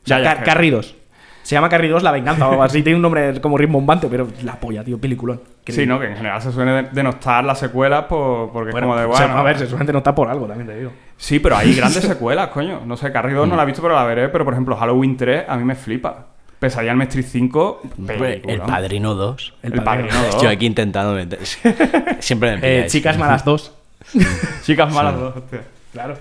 [0.05, 0.97] sea, Ya, ya, Car- que- Carrie 2.
[1.45, 2.83] Se llama Carrie 2 La Venganza o algo así.
[2.83, 5.41] Tiene un nombre como rimbombante, pero la polla, tío, peliculón.
[5.69, 6.01] Sí, ¿no?
[6.01, 9.39] Que en general se suele denostar las secuelas por, porque Bueno, es como de bueno.
[9.39, 10.91] a ver, se suele notar por algo, también te digo.
[11.17, 12.81] Sí, pero hay grandes secuelas, coño.
[12.85, 14.29] No sé, Carrie 2 no la he visto, pero la veré.
[14.29, 16.27] Pero por ejemplo, Halloween 3 a mí me flipa.
[16.61, 18.53] Pesadilla en Matrix 5, Hombre, película.
[18.55, 19.55] El Padrino 2.
[19.63, 20.43] El, El Padrino Padrino 2.
[20.43, 21.41] Yo aquí intentando meter.
[22.21, 23.77] Siempre me Eh, chicas malas 2.
[24.63, 25.63] Chicas malas 2, hostia.
[25.93, 26.15] Claro.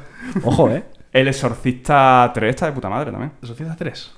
[0.44, 0.84] Ojo, ¿eh?
[1.14, 3.32] El Exorcista 3 está de puta madre también.
[3.44, 4.16] ¿Sociedad 3?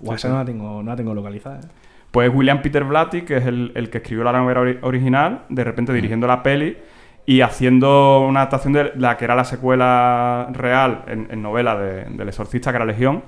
[0.00, 1.60] Uf, esa no la tengo, no la tengo localizada.
[1.60, 1.68] ¿eh?
[2.10, 5.62] Pues William Peter Blatty, que es el, el que escribió la novela ori- original, de
[5.64, 6.76] repente dirigiendo la peli
[7.26, 12.04] y haciendo una adaptación de la que era la secuela real en, en novela de-
[12.06, 13.22] del Exorcista, que era Legión.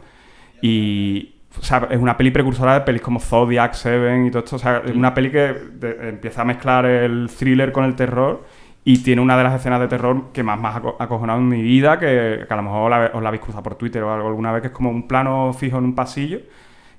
[0.60, 4.56] Y o sea, es una peli precursora de pelis como Zodiac, Seven y todo esto.
[4.56, 8.44] O sea, es una peli que de- empieza a mezclar el thriller con el terror
[8.84, 11.48] y tiene una de las escenas de terror que más me ha aco- acojonado en
[11.48, 14.12] mi vida, que, que a lo mejor la- os la habéis cruzado por Twitter o
[14.12, 16.40] algo alguna vez, que es como un plano fijo en un pasillo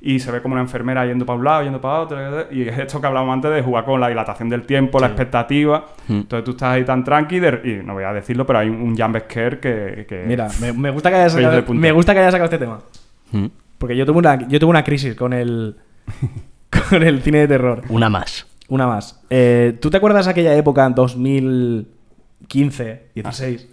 [0.06, 2.18] y se ve como una enfermera yendo para un lado, yendo para otro,
[2.52, 5.86] y es esto que hablábamos antes de jugar con la dilatación del tiempo, la expectativa.
[6.10, 8.82] Entonces tú estás ahí tan tranqui de- y no voy a decirlo, pero hay un,
[8.82, 11.92] un jump scare que, que- Mira, me, me gusta que haya Sois de sacado, me
[11.92, 12.80] gusta que haya sacado este tema.
[13.32, 13.46] Mm.
[13.84, 15.76] Porque yo tuve una, yo tuve una crisis con el,
[16.90, 17.82] con el cine de terror.
[17.90, 18.48] Una más.
[18.70, 19.22] Una más.
[19.30, 23.68] Eh, ¿Tú te acuerdas aquella época, en 2015, 16,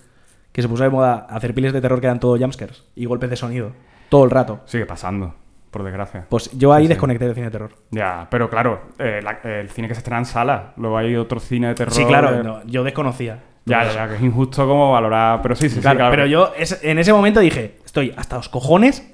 [0.51, 3.31] que se puso de moda hacer piles de terror que eran todo jumpscares y golpes
[3.31, 3.70] de sonido?
[4.09, 4.62] Todo el rato.
[4.64, 5.33] sigue pasando,
[5.70, 6.27] por desgracia.
[6.29, 6.94] Pues yo ahí Sí, sí.
[6.94, 7.70] desconecté del cine de terror.
[7.92, 11.38] Ya, pero claro, eh, la- el cine que se estrena en sala, luego hay otro
[11.38, 11.94] cine de terror.
[11.94, 13.44] Sí, claro, eh, no, yo desconocía.
[13.66, 15.40] Ya, ya, ya, que es injusto como valorar.
[15.42, 16.11] Pero sí, sí, sí, Claro, claro.
[16.11, 19.07] pero yo es- en ese momento dije, estoy hasta los cojones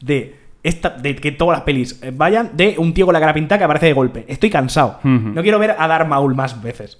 [0.00, 3.34] de, esta, de que todas las pelis eh, vayan de un tío con la cara
[3.34, 4.24] pintada que aparece de golpe.
[4.26, 4.98] Estoy cansado.
[5.04, 6.98] No quiero ver a Darth Maul más veces.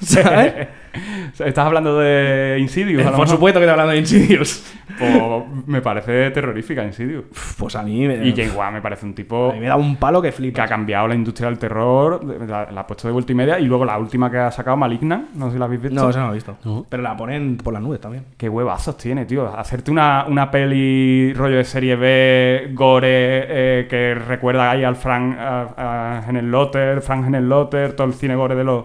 [0.06, 0.68] ¿Sabes?
[1.38, 3.06] ¿Estás hablando de Insidious?
[3.12, 4.76] Por supuesto que estoy hablando de Insidious.
[5.00, 7.24] Pues me parece terrorífica Insidious.
[7.56, 9.96] Pues a mí me, Y Wan me parece un tipo a mí me da un
[9.96, 10.64] palo que que flipa.
[10.64, 13.58] ha cambiado la industria del terror, la, la ha puesto de vuelta y media.
[13.58, 16.02] Y luego la última que ha sacado, Maligna, no sé si la habéis visto.
[16.02, 16.86] No, eso no lo he visto.
[16.90, 18.26] Pero la ponen por las nubes también.
[18.36, 19.46] Qué huevazos tiene, tío.
[19.56, 25.34] Hacerte una, una peli rollo de serie B, gore, eh, que recuerda ahí al Frank
[25.38, 28.84] a, a Henel Lotter, Frank Henel Lotter, todo el cine gore de los,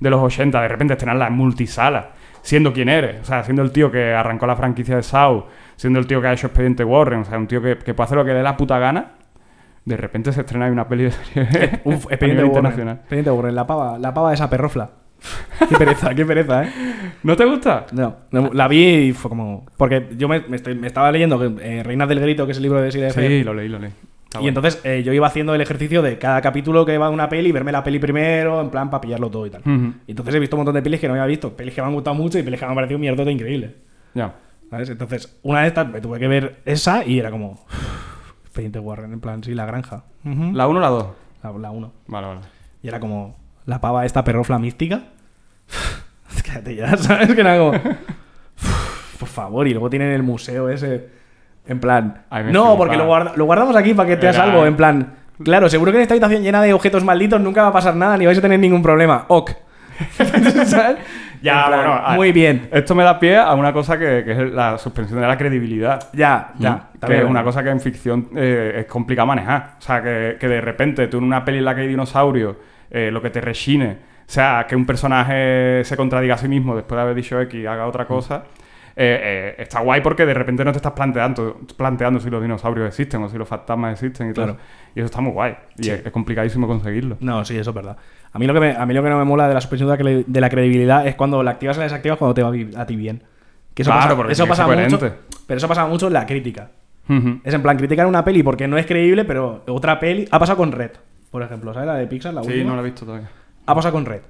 [0.00, 0.60] de los 80.
[0.60, 2.10] De repente estrenarla en multisala,
[2.42, 3.20] siendo quien eres.
[3.22, 6.28] O sea, siendo el tío que arrancó la franquicia de Saw, siendo el tío que
[6.28, 7.20] ha hecho Expediente Warren.
[7.20, 9.12] O sea, un tío que, que puede hacer lo que le dé la puta gana.
[9.84, 12.96] De repente se estrena una peli de serie Uf, expediente internacional.
[12.96, 14.90] Expediente Warren, la pava, la pava de esa perrofla.
[15.68, 16.70] Qué pereza, qué pereza, ¿eh?
[17.22, 17.86] ¿No te gusta?
[17.92, 19.64] No, no, la vi y fue como.
[19.78, 22.64] Porque yo me, me estoy- me estaba leyendo eh, Reinas del Grito, que es el
[22.64, 23.90] libro de de Sí, lo leí, lo leí.
[24.36, 24.48] Está Y bueno.
[24.58, 27.52] entonces eh, yo iba haciendo el ejercicio de cada capítulo que va de una peli,
[27.52, 29.60] verme la peli primero, en plan para pillarlo todo y tal.
[29.62, 29.94] Ujú.
[30.06, 31.88] Y entonces he visto un montón de pelis que no había visto, pelis que me
[31.88, 33.76] han gustado mucho y pelis que me han parecido mierda increíble.
[34.14, 34.34] Ya.
[34.70, 34.90] ¿Sabes?
[34.90, 37.64] Entonces, una de estas me tuve que ver esa y era como.
[38.44, 40.04] Expediente Warren, en plan, sí, la granja.
[40.24, 40.52] Ujú.
[40.54, 41.06] ¿La 1 o la 2?
[41.42, 41.92] La, la uno.
[42.08, 42.40] Vale, vale.
[42.82, 43.36] Y era como.
[43.66, 45.02] La pava esta perrofla mística.
[46.44, 47.34] Cállate ya, ¿sabes?
[47.34, 47.72] Que era como.
[49.18, 51.08] Por favor, y luego tienen el museo ese.
[51.68, 52.22] En plan.
[52.52, 54.64] No, porque lo, guarda- lo guardamos aquí para que te hagas algo.
[54.66, 55.14] En plan.
[55.42, 58.16] Claro, seguro que en esta habitación llena de objetos malditos nunca va a pasar nada
[58.16, 59.24] ni vais a tener ningún problema.
[59.28, 59.50] Ok.
[60.64, 60.96] ¿Sabes?
[61.42, 62.68] Ya, plan, bueno, Muy bien.
[62.72, 66.08] Esto me da pie a una cosa que, que es la suspensión de la credibilidad.
[66.12, 66.88] Ya, ya.
[67.06, 69.72] que es una cosa que en ficción eh, es complicado manejar.
[69.78, 72.56] O sea, que, que de repente tú en una peli en la que hay dinosaurios,
[72.90, 76.74] eh, lo que te rechine, o sea, que un personaje se contradiga a sí mismo
[76.74, 78.44] después de haber dicho X y haga otra cosa,
[78.98, 82.88] eh, eh, está guay porque de repente no te estás planteando, planteando si los dinosaurios
[82.88, 84.46] existen o si los fantasmas existen y todo.
[84.46, 84.60] Claro.
[84.94, 85.54] Y eso está muy guay.
[85.78, 87.18] Y es, es complicadísimo conseguirlo.
[87.20, 87.96] No, sí, eso es verdad.
[88.32, 89.90] A mí lo que, me- a mí lo que no me mola de la suspensión
[89.96, 92.50] de la, la credibilidad es cuando la activas y la desactivas cuando te va
[92.82, 93.22] a ti bien.
[93.74, 94.98] Que eso Claro, pasa, eso pasa mucho.
[95.46, 96.70] Pero eso pasa mucho en la crítica.
[97.44, 100.26] Es en plan, criticar una peli porque no es creíble, pero otra peli.
[100.30, 100.92] Ha pasado con Red,
[101.30, 101.86] por ejemplo, ¿sabes?
[101.86, 102.70] La de Pixar, la Sí, última.
[102.70, 103.28] no lo he visto todavía.
[103.66, 104.22] Ha pasado con Red.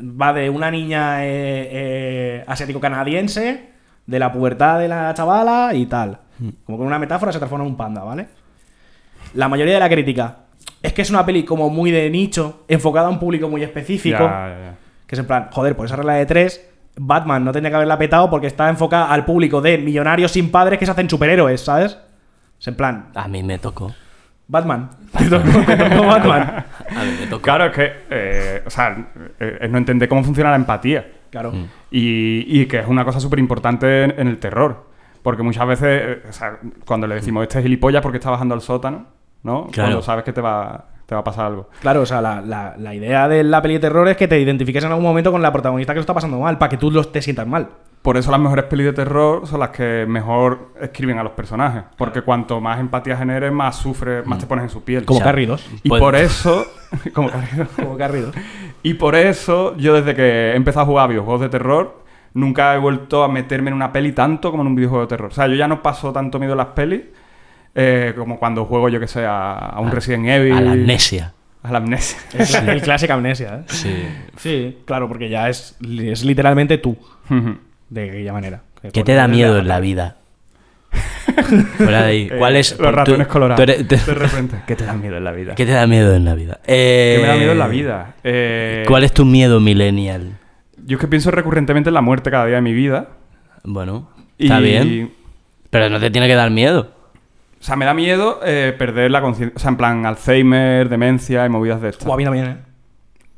[0.00, 3.68] Va de una niña eh, eh, asiático-canadiense,
[4.08, 6.18] de la pubertad de la chavala y tal.
[6.64, 8.26] Como con una metáfora se transforma en un panda, ¿vale?
[9.34, 10.36] La mayoría de la crítica
[10.82, 14.18] es que es una peli como muy de nicho, enfocada a un público muy específico.
[14.18, 14.74] Ya, ya, ya.
[15.06, 16.66] Que es en plan, joder, por esa regla de tres,
[16.96, 20.78] Batman no tendría que haberla petado porque está enfocada al público de millonarios sin padres
[20.78, 21.98] que se hacen superhéroes, ¿sabes?
[22.58, 23.92] Es en plan, A mí me tocó.
[24.46, 24.88] Batman.
[25.18, 26.42] Te tocó, te tocó Batman.
[26.96, 27.42] A mí me tocó.
[27.42, 28.96] Claro, es que, eh, o sea,
[29.38, 31.06] eh, es no entender cómo funciona la empatía.
[31.30, 31.52] Claro.
[31.90, 34.88] Y, y que es una cosa súper importante en, en el terror.
[35.22, 38.54] Porque muchas veces, eh, o sea, cuando le decimos este es gilipollas porque está bajando
[38.54, 39.06] al sótano,
[39.42, 39.66] ¿no?
[39.66, 39.88] Claro.
[39.88, 41.70] Cuando sabes que te va, te va a pasar algo.
[41.80, 44.38] Claro, o sea, la, la- la idea de la peli de terror es que te
[44.38, 46.90] identifiques en algún momento con la protagonista que lo está pasando mal, para que tú
[46.90, 47.68] los te sientas mal.
[48.02, 51.82] Por eso las mejores pelis de terror son las que mejor escriben a los personajes.
[51.96, 55.04] Porque cuanto más empatía generes, más sufres, más te pones en su piel.
[55.06, 55.66] Como O sea, Carrie 2.
[55.84, 56.66] Y Pues- por eso...
[57.14, 58.34] como Carrie- Como Carrie 2.
[58.82, 62.02] Y por eso, yo desde que he empezado a jugar a videojuegos de terror,
[62.34, 65.30] nunca he vuelto a meterme en una peli tanto como en un videojuego de terror.
[65.32, 67.02] O sea, yo ya no paso tanto miedo en las pelis
[67.74, 70.52] eh, como cuando juego, yo que sé, a, a un Resident Evil.
[70.54, 71.32] A la amnesia.
[71.62, 72.18] A la amnesia.
[72.38, 73.62] Es el clásico amnesia, ¿eh?
[73.66, 73.94] Sí.
[74.36, 76.96] Sí, claro, porque ya es, es literalmente tú,
[77.90, 78.62] de aquella manera.
[78.92, 80.16] ¿Qué te da miedo en la vida?
[81.76, 82.30] Fuera de ahí.
[82.38, 82.70] ¿Cuál Eh, es?
[82.78, 83.60] Los tú- ratones tú colorados.
[83.62, 84.56] eres- De repente.
[84.66, 85.54] ¿Qué te da miedo en la vida?
[85.54, 86.60] ¿Qué te da miedo en la vida?
[86.66, 88.14] Eh, ¿Qué me da miedo en la vida?
[88.24, 90.38] Eh, ¿Cuál es tu miedo millennial?
[90.86, 93.08] Yo es que pienso recurrentemente en la muerte cada día de mi vida.
[93.64, 95.12] Bueno, está y- bien.
[95.70, 96.92] Pero no te tiene que dar miedo.
[97.60, 99.56] O sea, me da miedo eh, perder la conciencia.
[99.56, 102.06] O sea, en plan Alzheimer, demencia y movidas de estas.
[102.08, 102.56] O a mí también, ¿eh?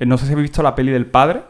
[0.00, 1.42] Eh, No sé si habéis visto la peli del padre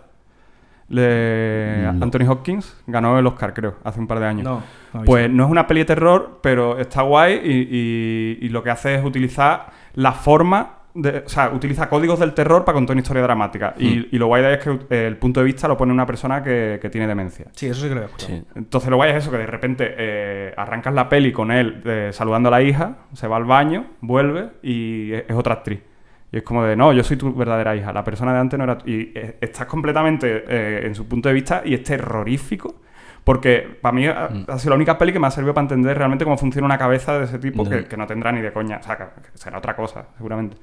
[0.88, 2.04] de No.
[2.04, 2.76] Anthony Hopkins.
[2.86, 4.44] Ganó el Oscar, creo, hace un par de años.
[4.44, 4.62] No.
[4.92, 8.48] no he pues no es una peli de terror, pero está guay y, y- y
[8.50, 10.79] lo que hace es utilizar la forma.
[10.92, 13.74] De, o sea, utiliza códigos del terror para contar una historia dramática.
[13.78, 13.82] Mm.
[13.82, 15.92] Y, y lo guay de ahí es que eh, el punto de vista lo pone
[15.92, 17.46] una persona que, que tiene demencia.
[17.52, 18.32] Sí, eso sí que lo he escuchado.
[18.32, 18.44] Sí.
[18.56, 22.10] Entonces lo guay es eso, que de repente eh, arrancas la peli con él eh,
[22.12, 25.80] saludando a la hija, se va al baño, vuelve y es, es otra actriz.
[26.32, 28.64] Y es como de, no, yo soy tu verdadera hija, la persona de antes no
[28.64, 28.78] era...
[28.78, 28.88] tu-".
[28.88, 32.82] Y eh, estás completamente eh, en su punto de vista y es terrorífico.
[33.24, 34.44] Porque para mí ha, Mm.
[34.48, 36.78] ha sido la única peli que me ha servido para entender realmente cómo funciona una
[36.78, 37.70] cabeza de ese tipo, No.
[37.70, 38.78] que, que no tendrá ni de coña.
[38.78, 39.04] O sea, que,
[39.34, 40.56] será otra cosa, seguramente.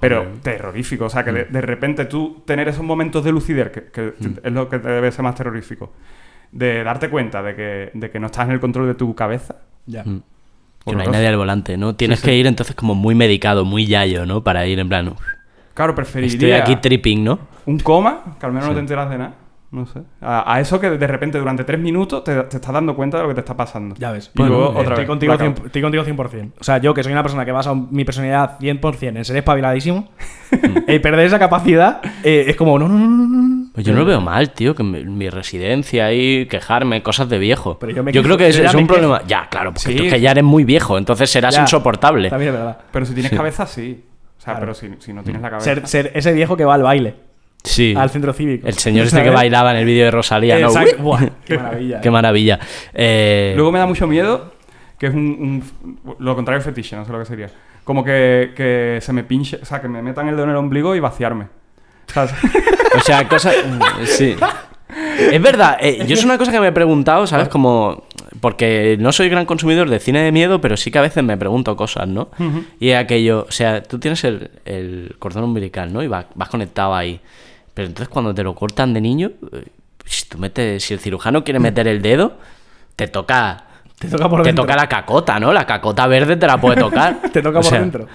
[0.00, 1.06] Pero terrorífico.
[1.06, 4.12] O sea, que de, de repente tú tener esos momentos de lucidez, que, que
[4.42, 5.92] es lo que te debe ser más terrorífico,
[6.52, 9.56] de darte cuenta de que, de que no estás en el control de tu cabeza.
[9.86, 10.04] Ya.
[10.04, 10.22] Mm.
[10.86, 11.94] Que no hay nadie al volante, ¿no?
[11.96, 12.26] Tienes sí.
[12.26, 14.44] que ir entonces como muy medicado, muy yayo, ¿no?
[14.44, 15.20] Para ir en plan, "Uf,
[15.72, 17.38] Claro, preferiría estoy aquí tripping, ¿no?
[17.66, 19.34] un coma, que al menos no te enteras de nada.
[19.74, 20.02] No sé.
[20.20, 23.24] A, a eso que de repente durante tres minutos te, te estás dando cuenta de
[23.24, 23.96] lo que te está pasando.
[23.98, 24.30] Ya ves.
[24.32, 25.06] Y luego otra Estoy vez.
[25.06, 25.34] contigo.
[25.34, 26.52] 100%, estoy contigo 100%.
[26.60, 30.10] O sea, yo que soy una persona que basa mi personalidad 100% en ser espabiladísimo,
[30.86, 33.64] el perder esa capacidad eh, es como, no, no, no, no, no.
[33.74, 37.38] Pues yo no lo veo mal, tío, que mi, mi residencia ahí, quejarme, cosas de
[37.40, 37.76] viejo.
[37.80, 38.86] Pero yo me creo quejo- que es, yo un quejo.
[38.86, 39.22] problema.
[39.26, 39.96] Ya, claro, porque Sí.
[39.96, 42.30] tú es que ya eres muy viejo, entonces serás Ya, insoportable.
[42.30, 42.78] También es verdad.
[42.92, 43.36] Pero si tienes Sí.
[43.36, 44.04] cabeza, sí.
[44.38, 44.60] O sea, Claro.
[44.60, 45.64] pero si, si no tienes la cabeza.
[45.64, 47.16] Ser, ser ese viejo que va al baile,
[47.64, 47.94] Sí.
[47.96, 48.66] al centro cívico.
[48.68, 50.68] El señor este que bailaba en el vídeo de Rosalía, ¿no?
[50.98, 52.00] Buah, qué maravilla.
[52.00, 52.58] Qué maravilla.
[52.92, 54.52] Eh, Luego me da mucho miedo,
[54.98, 55.62] que es un,
[56.04, 57.48] un- lo contrario del fetiche, no sé lo que sería.
[57.84, 60.56] Como que, que se me pinche, o sea, que me metan el dedo en el
[60.56, 61.46] ombligo y vaciarme.
[62.06, 62.32] ¿Sabes?
[62.96, 63.54] O sea, cosas.
[64.04, 64.36] Sí.
[65.32, 67.48] Es verdad, eh, yo es una cosa que me he preguntado, ¿sabes?
[67.48, 68.04] Como.
[68.40, 71.36] Porque no soy gran consumidor de cine de miedo, pero sí que a veces me
[71.36, 72.28] pregunto cosas, ¿no?
[72.78, 73.46] Y es aquello.
[73.48, 76.02] O sea, tú tienes el, el cordón umbilical, ¿no?
[76.02, 77.20] Y vas, vas conectado ahí.
[77.74, 79.66] Pero entonces cuando te lo cortan de niño, eh,
[80.04, 80.84] si tú metes.
[80.84, 82.38] Si el cirujano quiere meter el dedo,
[82.96, 83.64] te toca.
[83.98, 84.64] Te toca por te dentro.
[84.64, 85.52] toca la cacota, ¿no?
[85.52, 87.20] La cacota verde te la puede tocar.
[87.32, 88.06] Te toca O por sea, dentro.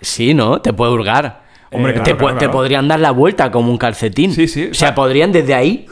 [0.00, 0.60] Sí, ¿no?
[0.60, 1.43] Te puede hurgar.
[1.74, 2.52] Hombre, Eh, claro, te, pu- claro, te claro.
[2.52, 4.32] podrían dar la vuelta como un calcetín.
[4.32, 5.86] Sí, sí, O o sea, podrían desde ahí.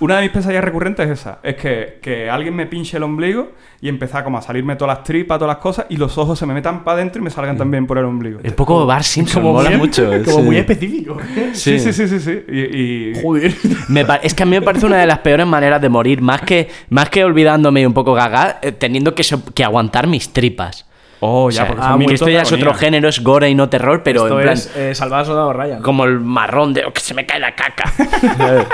[0.00, 1.38] Una de mis pesadillas recurrentes es esa.
[1.44, 5.04] Es que, que alguien me pinche el ombligo y empezar como a salirme todas las
[5.04, 7.56] tripas, todas las cosas, y los ojos se me metan para adentro y me salgan
[7.56, 8.40] también por el ombligo.
[8.42, 10.10] Es poco Bar Simpson, Como mola muy- mucho.
[10.24, 10.42] Como sí.
[10.42, 11.18] muy específico.
[11.52, 12.42] Sí, sí, sí, sí, sí.
[12.48, 13.54] Y, y- Joder.
[13.88, 16.40] Me es que a mí me parece una de las peores maneras de morir, más
[16.42, 20.32] que, más que olvidándome y un poco gaga, eh, teniendo que, so- que aguantar mis
[20.32, 20.86] tripas.
[21.24, 23.54] Oh, O ya, sea, porque ah, que esto ya es otro género, es gore y
[23.54, 25.80] no terror, pero Esto en plan, es eh, Salvar al Soldado Ryan.
[25.80, 27.92] como el marrón de "Oh, que se me cae la caca.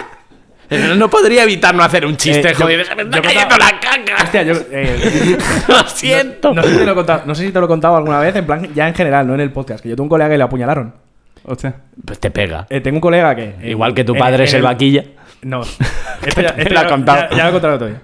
[0.70, 3.48] no, no podría evitar no hacer un chiste, Eh, yo- joder, se me está cayendo
[3.48, 4.24] contaba- la caca.
[4.24, 4.54] Hostia, yo.
[4.70, 5.36] eh,
[5.68, 6.54] Lo siento.
[6.54, 8.20] no, sé si te lo he contado, no sé si te lo he contado alguna
[8.20, 9.82] vez, en plan, ya en general, no en el podcast.
[9.82, 10.94] Que yo tengo un colega que le apuñalaron.
[11.44, 11.74] Hostia.
[12.04, 12.66] Pues te pega.
[12.70, 13.44] Eh, tengo un colega que.
[13.60, 15.04] eh, Igual que tu padre en es el vaquilla.
[15.42, 15.60] No.
[16.26, 17.28] Esto ya, esto lo ya- ha contado.
[17.30, 18.02] Ya, ya lo he contado todavía.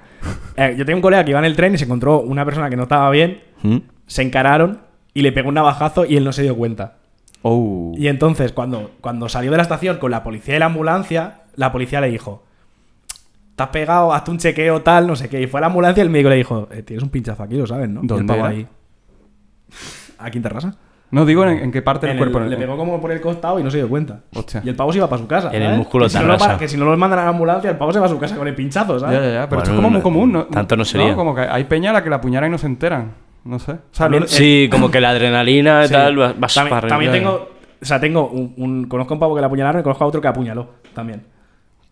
[0.57, 2.71] Eh, yo tengo un colega que iba en el tren y se encontró una persona
[2.71, 3.43] que no estaba bien.
[3.63, 3.77] ¿Mm?
[4.07, 4.81] Se encararon
[5.15, 6.95] y le pegó un navajazo y él no se dio cuenta.
[7.43, 7.93] Oh.
[7.97, 11.73] Y entonces, cuando, cuando salió de la estación con la policía y la ambulancia, la
[11.73, 12.43] policía le dijo:
[13.57, 15.41] Te has pegado, hazte un chequeo, tal, no sé qué.
[15.43, 17.57] Y fue a la ambulancia y el médico le dijo: eh, Tienes un pinchazo aquí,
[17.57, 18.01] lo sabes, ¿no?
[18.01, 18.49] Y el ¿Dónde pavo era?
[18.57, 18.67] ahí.
[20.19, 20.75] Aquí en Terrassa.
[21.11, 22.39] No digo en, en qué parte del cuerpo.
[22.39, 24.21] el- en le el- pegó como por el costado y no se dio cuenta.
[24.35, 24.63] Hostia.
[24.65, 25.51] Y el pavo se iba para su casa.
[25.55, 27.77] En el músculo que si, no que si no lo mandan a la ambulancia, el
[27.77, 29.19] pavo se va a su casa con el pinchazo, ¿sabes?
[29.19, 29.49] Ya, ya, ya.
[29.49, 30.45] Pero esto es como muy común, ¿no?
[30.47, 31.15] tanto no sería.
[31.15, 33.13] Como que hay peña a la que la apuñalan y no se enteran.
[33.45, 33.73] No sé.
[33.73, 35.93] O sea, También- lo- Sí, como que la adrenalina y Sí.
[35.93, 37.51] tal, vas, vas también, para también tengo.
[37.81, 40.07] O sea, tengo un, un- Conozco a un pavo que le apuñalaron y conozco a
[40.07, 41.23] otro que apuñaló también.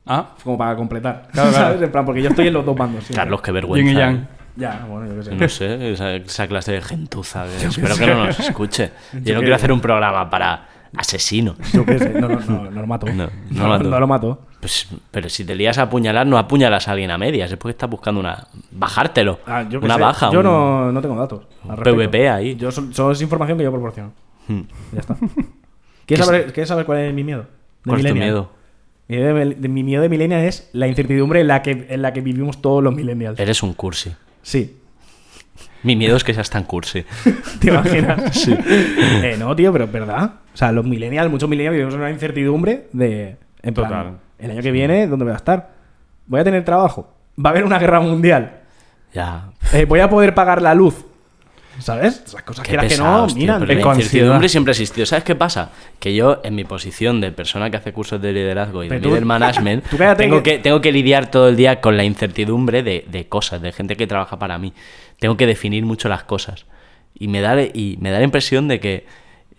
[0.06, 1.28] Ah, Como para completar.
[1.32, 1.64] Claro, claro.
[1.68, 1.82] ¿Sabes?
[1.82, 3.04] En plan, porque yo estoy en los dos bandos.
[3.04, 3.16] siempre.
[3.16, 3.90] Carlos, qué yin vergüenza.
[3.92, 3.98] y ¿eh?
[3.98, 4.28] yang.
[4.56, 5.34] Ya, bueno, yo qué sé.
[5.34, 7.44] No sé, esa, esa clase de gentuza.
[7.60, 8.90] que espero que no nos escuche.
[9.24, 11.54] Yo no quiero hacer un programa para Asesino.
[11.72, 13.06] Yo qué sé, no, no, no, no lo mato.
[13.12, 13.84] No, lo mato.
[13.90, 14.40] no lo mato.
[14.60, 17.50] Pues, pero si te lías a apuñalar, no apuñalas a alguien a medias.
[17.50, 18.46] Es porque estás buscando una.
[18.70, 19.40] Bajártelo.
[19.46, 20.30] Ah, yo una sé, baja.
[20.30, 21.42] Yo un- no, no tengo datos.
[21.82, 22.56] PvP ahí.
[22.56, 24.12] Yo so- solo es información que yo proporciono.
[24.48, 24.60] Hmm.
[24.92, 25.16] Ya está.
[26.06, 27.42] ¿Quieres saber, ¿Quieres saber cuál es mi miedo?
[27.42, 28.50] De ¿Cuál es tu miedo?
[29.08, 32.02] Mi miedo de, de- mi miedo de millennial es la incertidumbre en la que, en
[32.02, 33.38] la que vivimos todos los millennials.
[33.40, 34.12] Eres un cursi.
[34.42, 34.76] Sí.
[35.82, 37.04] Mi miedo es que seas tan cursi.
[37.60, 38.34] ¿Te imaginas?
[38.36, 38.54] sí.
[38.56, 40.32] Eh, no, tío, pero es verdad.
[40.54, 43.36] O sea, los millennials, muchos millennials vivimos en una incertidumbre de.
[43.62, 44.12] En plan, Total.
[44.38, 45.70] el año que viene, ¿dónde voy a estar?
[46.26, 47.12] ¿Voy a tener trabajo?
[47.44, 48.60] ¿Va a haber una guerra mundial?
[49.14, 49.50] Ya.
[49.72, 51.04] Eh, ¿Voy a poder pagar la luz?
[51.78, 52.22] ¿Sabes?
[52.26, 53.66] Esas cosas que no, miran.
[53.66, 55.06] la incertidumbre siempre ha existido.
[55.06, 55.70] ¿Sabes qué pasa?
[55.98, 59.08] Que yo, en mi posición de persona que hace cursos de liderazgo y de tú-
[59.08, 59.84] líder management,
[60.18, 63.62] tengo, que- que, tengo que lidiar todo el día con la incertidumbre de, de cosas,
[63.62, 64.74] de gente que trabaja para mí.
[65.22, 66.66] Tengo que definir mucho las cosas.
[67.14, 69.06] Y me da, y me da la impresión de que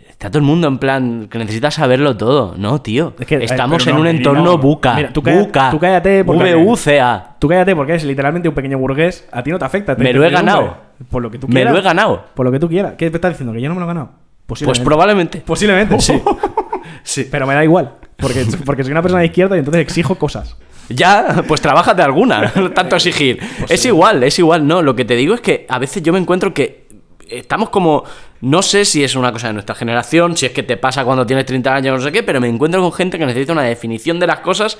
[0.10, 2.56] está todo el mundo en plan que necesitas saberlo todo.
[2.58, 3.14] No, tío.
[3.18, 4.58] Es que, eh, Estamos en no, un entorno no.
[4.58, 4.94] buca.
[4.96, 5.72] Mira, tú cállate- buca.
[5.72, 7.36] tú cállate porque- VUCA.
[7.40, 9.26] Tú cállate porque eres literalmente un pequeño burgués.
[9.32, 9.96] A ti no te afecta.
[9.96, 10.76] te Me lo he ganado.
[11.10, 11.72] Por lo que tú Me quieras.
[11.74, 12.26] lo he ganado.
[12.34, 12.96] Por lo que tú quieras.
[12.98, 13.54] ¿Qué me estás diciendo?
[13.54, 14.10] ¿Que yo no me lo he ganado?
[14.46, 14.84] Pues Posiblemente.
[14.86, 15.42] probablemente.
[15.46, 16.22] Posiblemente, sí.
[17.04, 17.28] Sí.
[17.32, 17.94] Pero me da igual.
[18.18, 20.58] Porque, porque soy una persona de izquierda y entonces exijo cosas.
[20.90, 23.40] Ya, pues trabájate alguna, no tanto exigir.
[23.70, 24.82] es igual, es igual, no.
[24.82, 26.88] Lo que te digo es que a veces yo me encuentro que
[27.30, 28.04] estamos como.
[28.42, 31.26] No sé si es una cosa de nuestra generación, si es que te pasa cuando
[31.26, 34.20] tienes 30 años, no sé qué, pero me encuentro con gente que necesita una definición
[34.20, 34.78] de las cosas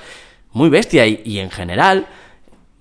[0.52, 1.08] muy bestia.
[1.08, 2.08] Y, y en general,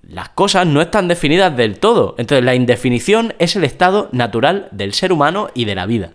[0.01, 2.15] las cosas no están definidas del todo.
[2.17, 6.11] Entonces, la indefinición es el estado natural del ser humano y de la vida.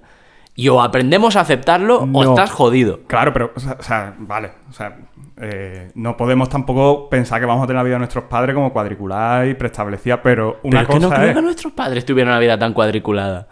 [0.59, 2.99] Y o aprendemos a aceptarlo o estás jodido.
[3.07, 4.51] Claro, pero, o sea, o sea, vale.
[4.68, 4.97] O sea,
[5.37, 8.73] eh, no podemos tampoco pensar que vamos a tener la vida de nuestros padres como
[8.73, 11.37] cuadricular y preestablecida, pero una Pero es que no cosa creo es.
[11.37, 13.47] que nuestros padres tuvieran una vida tan cuadriculada.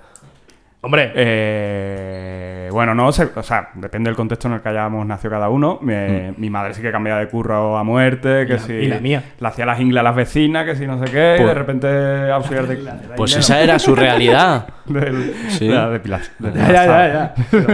[0.83, 5.31] Hombre, Eh, bueno, no sé, o sea, depende del contexto en el que hayamos nacido
[5.31, 5.79] cada uno.
[5.81, 5.95] Mi,
[6.37, 9.23] mi madre sí que cambiaba de curro a muerte, que la- si y la mía.
[9.41, 11.55] le hacía las ingles a las vecinas, que si no sé qué, y Pues- de
[11.55, 12.77] repente auxiliar de,
[13.17, 14.67] Pues esa era su realidad.
[14.87, 15.67] del, Sí.
[15.67, 16.37] de la depilación.
[16.55, 17.13] ya, ya, ya.
[17.13, 17.35] ya.
[17.51, 17.67] Pero-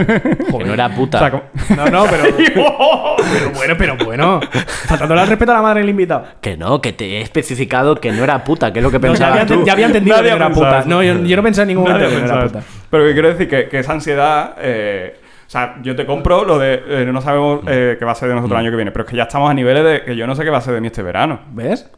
[0.57, 1.17] Que no era puta.
[1.17, 1.43] O sea, como-
[1.75, 2.23] No, no, pero.
[2.35, 4.39] pero bueno, pero bueno.
[4.87, 6.25] Faltándole al respeto a la madre del invitado.
[6.41, 9.13] Que no, que te he especificado que no era puta, que es lo que No,
[9.13, 9.63] ya, había, tú.
[9.65, 10.83] ya había entendido Nadie que no era puta.
[10.85, 12.82] No, yo, yo no pensé en ningún Nadie momento que no era pensaba puta.
[12.93, 14.53] Pero que quiero decir que, que esa ansiedad.
[14.59, 15.15] eh,
[15.47, 16.79] o sea, yo te compro lo de.
[16.87, 19.03] eh, no sabemos eh, qué va a ser de nosotros el año que viene, pero
[19.03, 20.75] es que ya estamos a niveles de que yo no sé qué va a ser
[20.75, 21.39] de mí este verano.
[21.53, 21.89] ¿Ves?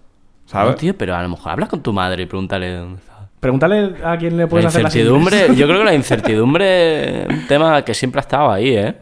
[0.46, 0.70] ¿Sabes?
[0.72, 3.28] No, tío, pero a lo mejor hablas con tu madre y pregúntale dónde está.
[3.42, 5.94] Pregúntale a quién le La puedes hacer las incertidumbre, yo creo que la
[6.40, 8.96] incertidumbre es un tema que siempre ha estado ahí, ¿eh?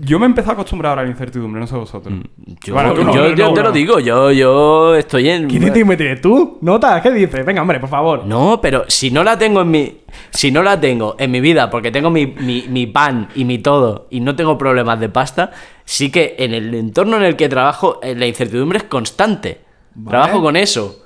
[0.00, 2.14] Yo me he empezado a acostumbrar ahora a la incertidumbre, no sé vosotros.
[2.64, 5.46] Yo, Bueno, tú no, yo- no, yo no, te lo digo, yo, yo estoy en.
[5.46, 6.56] ¿Qué incertidumbre tienes tú?
[6.62, 7.02] ¿Nota?
[7.02, 7.44] ¿Qué dices?
[7.44, 8.24] Venga, hombre, por favor.
[8.24, 9.98] No, pero si no la tengo en mi.
[10.30, 13.58] Si no la tengo en mi vida, porque tengo mi, mi- mi pan y mi
[13.58, 15.50] todo, y no tengo problemas de pasta,
[15.84, 19.60] sí que en el entorno en el que trabajo, eh, la incertidumbre es constante.
[20.08, 21.03] Trabajo con eso.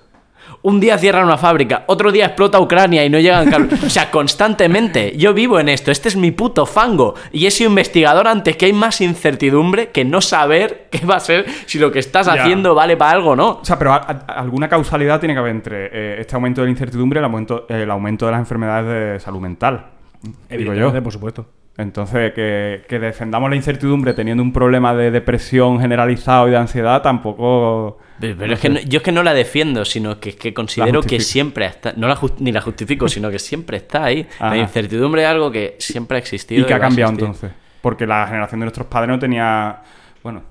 [0.62, 3.82] Un día cierran una fábrica, otro día explota Ucrania y no llegan cables.
[3.84, 5.16] O sea, constantemente.
[5.16, 7.14] Yo vivo en esto, este es mi puto fango.
[7.32, 11.20] Y he sido investigador antes que hay más incertidumbre que no saber qué va a
[11.20, 12.34] ser si lo que estás Ya.
[12.34, 13.48] haciendo vale para algo o no.
[13.62, 16.66] O sea, pero a- a- alguna causalidad tiene que haber entre eh, este aumento de
[16.66, 19.86] la incertidumbre y el aumento, el aumento de las enfermedades de salud mental.
[20.22, 20.54] Digo yo.
[20.54, 21.46] Evidentemente, por supuesto.
[21.78, 27.00] Entonces, que, que defendamos la incertidumbre teniendo un problema de depresión generalizado y de ansiedad
[27.02, 27.98] tampoco...
[28.18, 30.52] Pero, pero es que no- yo es que no la defiendo, sino que es que
[30.52, 34.26] considero que siempre está, no la ni la justifico, sino que siempre está ahí.
[34.40, 34.50] Ajá.
[34.50, 36.62] La incertidumbre es algo que siempre ha existido.
[36.62, 37.52] ¿Y que ha cambiado entonces?
[37.80, 39.80] Porque la generación de nuestros padres no tenía...
[40.20, 40.42] Bueno,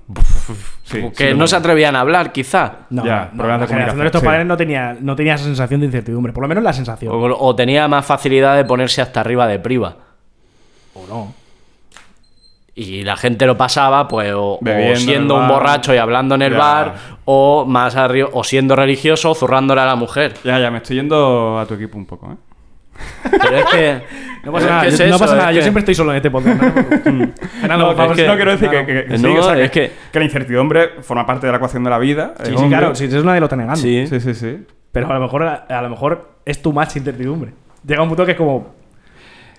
[0.84, 2.86] sí, Que sí, no se atrevían a hablar, quizá.
[2.88, 4.26] No, Ya, no, la generación de nuestros sí.
[4.26, 6.32] padres no tenía, no tenía esa sensación de incertidumbre.
[6.32, 7.12] Por lo menos la sensación.
[7.14, 9.94] O, o tenía más facilidad de ponerse hasta arriba de priva.
[11.04, 11.34] O no.
[12.74, 14.60] Y la gente lo pasaba, pues, o,
[14.94, 15.50] siendo un bar.
[15.50, 16.58] borracho y hablando en el Ya.
[16.58, 20.34] bar, o más arriba, o siendo religioso, o zurrándole a la mujer.
[20.44, 22.36] Ya, ya, me estoy yendo a tu equipo un poco, ¿eh?
[23.30, 24.02] Pero es que.
[24.44, 25.52] No pasa es nada, que es yo- no eso, pasa es nada.
[25.52, 26.56] Yo que- siempre estoy solo en este podcast.
[27.06, 27.28] no.
[27.60, 30.18] Fernando, No, quiero decir que, que- que sí, No, o sea, que, es que- que
[30.20, 32.34] la incertidumbre forma parte de la ecuación de la vida.
[32.36, 32.68] Sí, es sí, hombre.
[32.78, 32.94] claro.
[32.94, 33.80] Sí, eso nadie lo está negando.
[33.80, 34.06] Sí.
[34.06, 34.66] Sí, sí, sí.
[34.92, 37.52] Pero a lo mejor, a lo mejor es tu más incertidumbre.
[37.84, 38.77] Llega un punto que es como.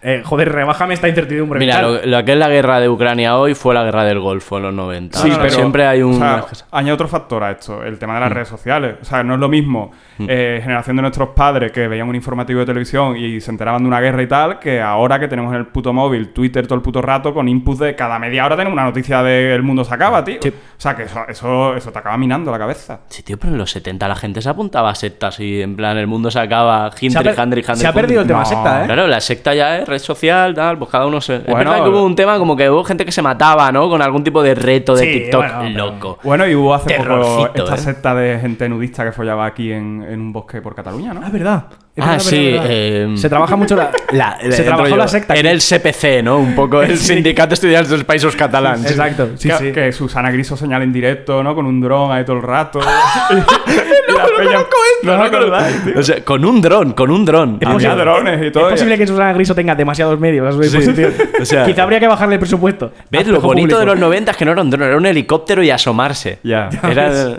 [0.01, 1.59] Eh, joder, rebájame esta incertidumbre.
[1.59, 4.57] Mira, lo, lo que es la guerra de Ucrania hoy fue la guerra del Golfo
[4.57, 5.17] en los 90.
[5.19, 6.13] Sí, O sea, pero- siempre hay un.
[6.15, 8.23] O sea, añade otro factor a esto, el tema de Mm.
[8.23, 8.95] las redes sociales.
[9.01, 9.91] O sea, no es lo mismo
[10.27, 13.87] eh, generación de nuestros padres que veían un informativo de televisión y se enteraban de
[13.87, 16.81] una guerra y tal, que ahora que tenemos en el puto móvil Twitter todo el
[16.81, 19.93] puto rato con inputs de cada media hora tenemos una noticia de el mundo se
[19.93, 20.39] acaba, tío.
[20.41, 20.49] Sí.
[20.49, 23.01] O sea, que eso, eso, eso te acaba minando la cabeza.
[23.09, 25.97] Sí, tío, pero en los 70 la gente se apuntaba a sectas y en plan
[25.97, 28.39] el mundo se acaba, se ha, Hindri, per- Handri, Handri, se ha perdido el tema
[28.39, 28.45] No.
[28.45, 28.85] secta, ¿eh?
[28.85, 31.35] Claro, la secta ya es red social, tal, pues cada uno se...
[31.35, 33.89] es Bueno, verdad que hubo un tema como que hubo gente que se mataba, ¿no?
[33.89, 36.19] Con algún tipo de reto de Sí, TikTok bueno, pero- loco.
[36.23, 37.77] Bueno, y hubo hace poco esta ¿eh?
[37.77, 41.21] secta de gente nudista que follaba aquí en, en un bosque por Cataluña, ¿no?
[41.23, 41.63] Ah, es verdad.
[41.95, 42.77] Es Ah, verdad, sí, verdad, verdad.
[43.13, 43.91] eh, Se trabaja mucho la...
[44.11, 45.33] La- se trabajó la secta.
[45.35, 46.37] Era el CPC, ¿no?
[46.39, 47.13] Un poco el Sí.
[47.15, 48.85] Sindicato de Estudiantes dels Països Catalans.
[48.89, 49.71] Exacto, sí, que, sí.
[49.71, 51.53] que Susana Griso señala en directo, ¿no?
[51.55, 52.79] Con un dron ahí todo el rato.
[53.31, 54.65] y, y la peña-
[55.03, 55.93] ¿No os acordáis, tío?
[55.99, 57.57] O sea, con un dron, con un dron.
[57.61, 58.67] Es Había posible- drones y todo.
[58.67, 61.13] Es posible que Susana Griso tenga demasiados medios a su disposición.
[61.41, 62.91] O sea- Quizá habría que bajarle el presupuesto.
[63.11, 63.27] ¿Ves?
[63.27, 63.79] Lo bonito público.
[63.79, 66.39] de los 90 es que no era un dron, era un helicóptero y asomarse.
[66.43, 66.69] Ya.
[66.89, 67.37] Era...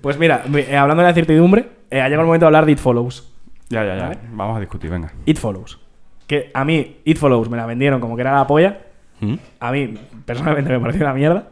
[0.00, 0.42] Pues mira,
[0.78, 3.32] hablando de la certidumbre, eh, ha llegado el momento de hablar de It Follows.
[3.68, 4.18] Ya, ya, ya.
[4.32, 5.12] Vamos a discutir, venga.
[5.26, 5.78] It Follows.
[6.26, 8.78] Que a mí, It Follows me la vendieron como que era la polla.
[9.20, 9.34] ¿Mm?
[9.60, 11.48] A mí, personalmente, me pareció una mierda.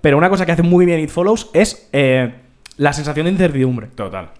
[0.00, 2.34] Pero una cosa que hace muy bien It Follows es eh,
[2.76, 3.88] la sensación de incertidumbre.
[3.88, 4.30] Total.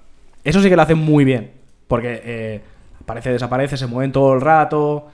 [0.44, 1.52] Eso sí que lo hacen muy bien.
[1.86, 2.60] Porque eh,
[3.00, 5.08] aparece, desaparece, se mueven todo el rato.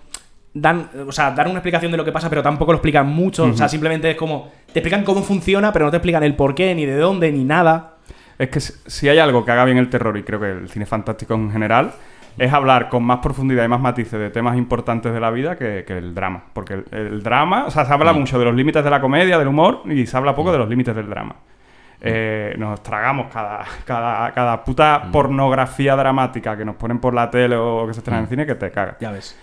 [0.55, 3.45] Dan, o sea, dan una explicación de lo que pasa, pero tampoco lo explican mucho.
[3.45, 4.51] O sea, simplemente es como.
[4.73, 7.45] Te explican cómo funciona, pero no te explican el por qué, ni de dónde, ni
[7.45, 7.98] nada.
[8.39, 10.87] Es que si, hay algo que haga bien el terror, y creo que el cine
[10.87, 11.93] fantástico en general,
[12.37, 15.85] es hablar con más profundidad y más matices de temas importantes de la vida que,
[15.87, 16.45] que el drama.
[16.53, 19.39] Porque el, el drama, o sea, se habla mucho de los límites de la comedia,
[19.39, 21.35] del humor, y se habla poco de los límites del drama.
[22.01, 27.57] Eh, nos tragamos cada, cada, cada puta pornografía dramática que nos ponen por la tele
[27.57, 28.97] o que se estrena en cine que te caga.
[29.01, 29.37] Ya ves.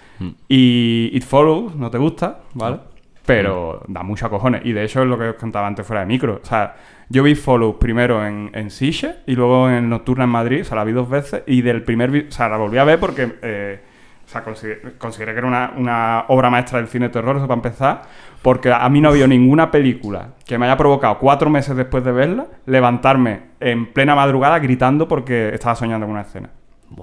[0.48, 2.80] Y It Follows no te gusta, ¿vale?
[3.26, 4.62] Pero da mucho a cojones.
[4.66, 6.40] Y de hecho es lo que os contaba antes fuera de micro.
[6.44, 6.76] O sea,
[7.10, 10.62] yo vi Follows primero en, en Siche y luego en Nocturna en Madrid.
[10.62, 11.44] O sea, la vi dos veces.
[11.48, 12.28] Y del primer...
[12.28, 13.36] O sea, la volví a ver porque...
[13.42, 13.80] eh,
[14.26, 17.48] o sea, consider- consideré que era una, una obra maestra del cine de terror, eso
[17.48, 18.02] para empezar.
[18.42, 22.12] Porque a mí no había ninguna película que me haya provocado cuatro meses después de
[22.12, 26.50] verla levantarme en plena madrugada gritando porque estaba soñando con una escena.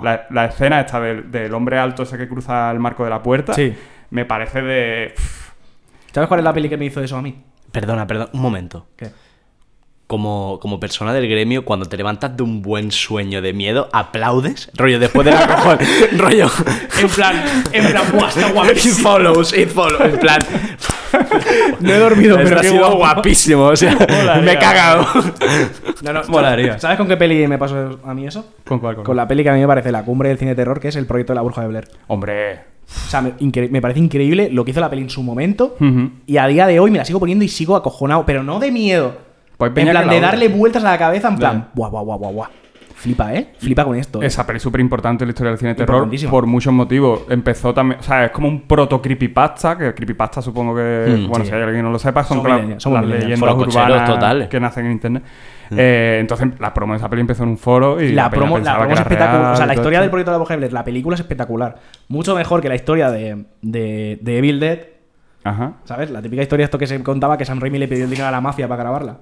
[0.03, 3.23] La, la escena esta del, del hombre alto ese que cruza el marco de la
[3.23, 3.73] puerta Sí.
[4.11, 5.15] me parece de...
[6.13, 7.43] ¿Sabes cuál es la peli que me hizo eso a mí?
[7.71, 8.87] Perdona, perdona, un momento.
[8.97, 9.09] ¿Qué?
[10.07, 14.71] Como, como persona del gremio, cuando te levantas de un buen sueño de miedo, aplaudes,
[14.75, 15.79] rollo después de la cojón,
[16.19, 16.51] rollo.
[17.01, 17.43] En plan,
[17.73, 19.09] en plan, ¡buah, está It guapísimo!
[19.09, 20.03] follows, it follows.
[20.13, 20.41] En plan.
[21.81, 22.97] No he dormido, pero ha sido guapo.
[22.97, 23.65] guapísimo.
[23.67, 24.37] O sea, Molaría.
[24.43, 25.07] me he cagado.
[26.03, 26.79] No, no, Molaría.
[26.79, 28.47] ¿Sabes con qué peli me pasó a mí eso?
[28.67, 28.95] ¿Con cuál?
[28.97, 30.81] Con, Con la peli que a mí me parece la cumbre del cine de terror,
[30.81, 31.89] que es el proyecto de la bruja de Blair.
[32.07, 32.61] Hombre.
[33.07, 35.77] O sea, me, me parece increíble lo que hizo la peli en su momento.
[36.27, 38.71] Y a día de hoy me la sigo poniendo y sigo acojonado, pero no de
[38.71, 39.17] miedo.
[39.57, 42.33] Pues en plan de darle vueltas a la cabeza, en plan, guau, guau, guau, guau,
[42.33, 42.49] guau.
[43.03, 43.53] Flipa, ¿eh?
[43.59, 44.23] Flipa con esto.
[44.23, 44.27] ¿eh?
[44.27, 47.23] Esa peli es súper importante en la historia del cine de terror por muchos motivos.
[47.29, 47.99] Empezó también...
[47.99, 51.17] O sea, es como un proto-creepypasta, que creepypasta supongo que...
[51.19, 51.51] Mm, bueno, sí.
[51.51, 53.41] si hay alguien que no lo sepa, son somos las millennials.
[53.41, 54.49] leyendas urbanas totales.
[54.49, 55.23] que nacen en internet.
[55.77, 58.59] Eh, entonces, la promo de esa peli empezó en un foro y la peña promo,
[58.59, 59.53] la promo es espectacular.
[59.53, 61.77] O sea, la historia del proyecto de la Blair, la película es espectacular.
[62.09, 64.79] Mucho mejor que la historia de, de, de Evil Dead.
[65.45, 65.75] Ajá.
[65.85, 66.11] ¿Sabes?
[66.11, 68.31] La típica historia esto que se contaba que Sam Raimi le pidió el dinero a
[68.31, 69.19] la mafia para grabarla.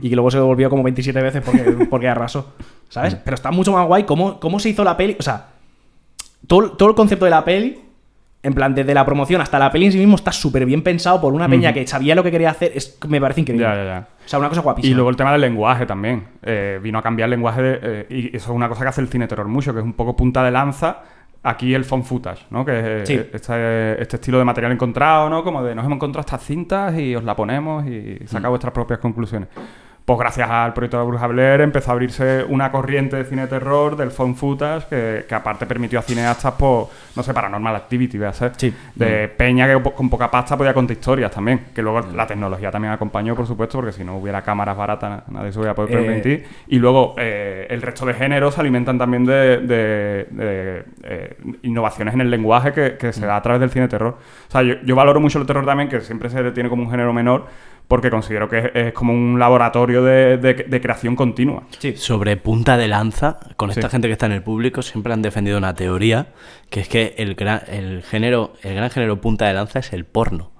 [0.00, 2.54] Y que luego se devolvió como 27 veces porque, porque arrasó.
[2.88, 3.14] ¿Sabes?
[3.14, 5.16] Pero está mucho más guay cómo, cómo se hizo la peli.
[5.18, 5.46] O sea,
[6.46, 7.78] todo, todo el concepto de la peli,
[8.42, 11.20] en plan, desde la promoción hasta la peli en sí mismo, está súper bien pensado
[11.20, 12.72] por una peña que sabía lo que quería hacer.
[12.74, 13.64] Es, me parece increíble.
[13.66, 14.08] Ya, ya, ya.
[14.24, 14.90] O sea, una cosa guapísima.
[14.90, 16.24] Y luego el tema del lenguaje también.
[16.42, 19.00] Eh, vino a cambiar el lenguaje de- eh, y eso es una cosa que hace
[19.00, 21.02] el cine terror mucho, que es un poco punta de lanza.
[21.44, 22.64] Aquí el phone footage, ¿no?
[22.64, 23.14] Que es Sí.
[23.14, 25.42] eh, este, este estilo de material encontrado, ¿no?
[25.42, 29.00] Como de nos hemos encontrado estas cintas y os la ponemos y saca vuestras propias
[29.00, 29.48] conclusiones.
[30.04, 33.96] Pues gracias al proyecto de Bruja Blair empezó a abrirse una corriente de cine terror
[33.96, 38.26] del phone footage que, que aparte permitió a cineastas, pues, no sé, Paranormal Activity, voy
[38.26, 38.74] a Sí.
[38.96, 41.66] de peña que con poca pasta podía contar historias también.
[41.72, 45.24] Que luego la tecnología también acompañó, por supuesto, porque si no hubiera cámaras baratas na-
[45.38, 46.46] nadie se hubiera podido Eh, permitir.
[46.66, 52.14] Y luego eh, el resto de géneros se alimentan también de, de- de, eh, innovaciones
[52.14, 54.16] en el lenguaje que, que se da a través del cine terror.
[54.48, 56.90] O sea, yo, yo valoro mucho el terror también, que siempre se tiene como un
[56.90, 57.46] género menor,
[57.88, 61.64] porque considero que es, es como un laboratorio de, de- de creación continua.
[61.96, 63.92] Sobre punta de lanza, con esta Sí.
[63.92, 66.28] gente que está en el público, siempre han defendido una teoría,
[66.70, 70.04] que es que el gran, el género, el gran género punta de lanza es el
[70.06, 70.50] porno.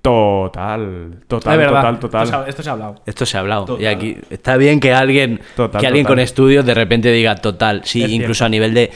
[0.00, 2.22] Total, total, total, total.
[2.24, 2.94] Esto se ha, esto se ha hablado.
[3.06, 3.64] Esto se ha hablado.
[3.66, 3.82] Total.
[3.82, 6.16] Y aquí está bien que alguien, Total, que alguien total.
[6.16, 7.82] con estudios de repente diga total.
[7.84, 8.46] Sí, Es incluso cierto.
[8.46, 8.90] a nivel de,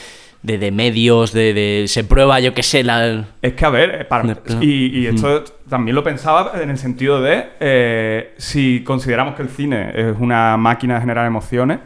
[0.46, 3.24] de, de medios, de, de- se prueba, yo qué sé, la.
[3.42, 7.20] Es que, a ver, eh, para- y, y esto también lo pensaba en el sentido
[7.20, 11.80] de eh, si consideramos que el cine es una máquina de generar emociones,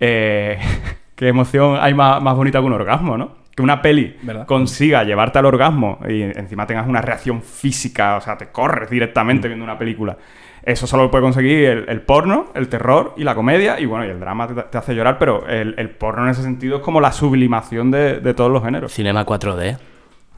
[0.00, 0.58] eh,
[1.14, 3.42] ¿qué emoción hay más, más bonita que un orgasmo, no?
[3.54, 4.46] Que una peli ¿Verdad?
[4.46, 9.46] consiga llevarte al orgasmo y encima tengas una reacción física, o sea, te corres directamente
[9.46, 10.16] viendo una película.
[10.64, 14.04] Eso solo lo puede conseguir el, el porno, el terror y la comedia, y bueno,
[14.06, 16.82] y el drama te, te hace llorar, pero el, el porno en ese sentido es
[16.82, 18.92] como la sublimación de, de todos los géneros.
[18.92, 19.78] Cinema 4D.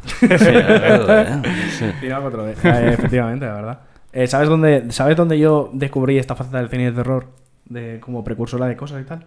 [0.06, 1.86] Sí, eh, sí.
[2.00, 3.80] Tiene algo otro de- eh, efectivamente, la verdad.
[4.12, 7.26] Eh, ¿sabes, dónde, ¿Sabes dónde yo descubrí esta faceta del cine de terror?
[7.66, 9.26] De, como precursora de cosas y tal.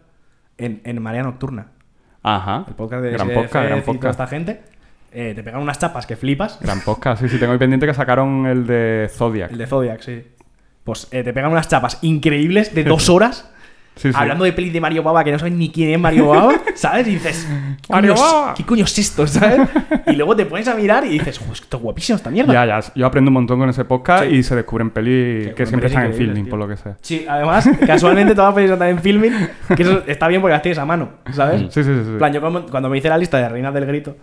[0.57, 1.67] En, en Marea Nocturna.
[2.23, 2.65] Ajá.
[2.67, 4.11] El podcast de Gran podcast, gran y toda podcast.
[4.19, 4.61] esta gente.
[5.11, 6.59] eh, te pegan unas chapas que flipas.
[6.61, 7.21] Gran podcast.
[7.21, 9.51] Sí, sí, tengo ahí pendiente que sacaron el de Zodiac.
[9.51, 10.23] El de Zodiac, sí.
[10.87, 13.51] Pues eh, te pegan unas chapas increíbles de dos horas.
[13.97, 14.15] Sí, sí.
[14.17, 17.05] Hablando de pelis de Mario Baba que no sabes ni quién es Mario Baba, ¿sabes?
[17.07, 17.45] Y dices,
[17.81, 18.53] ¿qué Mario coño Baba.
[18.53, 19.27] ¿qué coño es esto?
[19.27, 19.59] ¿sabes?
[20.05, 22.53] Y luego te pones a mirar y dices, "Jo, esto es guapísimo esta mierda.
[22.53, 22.79] Ya, ya.
[22.95, 24.35] Yo aprendo un montón con ese podcast Sí.
[24.35, 26.51] y se descubren pelis que siempre están en filming, tío.
[26.51, 26.95] por lo que sea.
[27.01, 29.33] Sí, además, casualmente todas las pelis están en filming,
[29.75, 31.61] que eso está bien porque las tienes a mano, ¿sabes?
[31.73, 32.11] Sí, sí, sí.
[32.17, 34.15] plan, yo cuando me hice la lista de Reinas del Grito,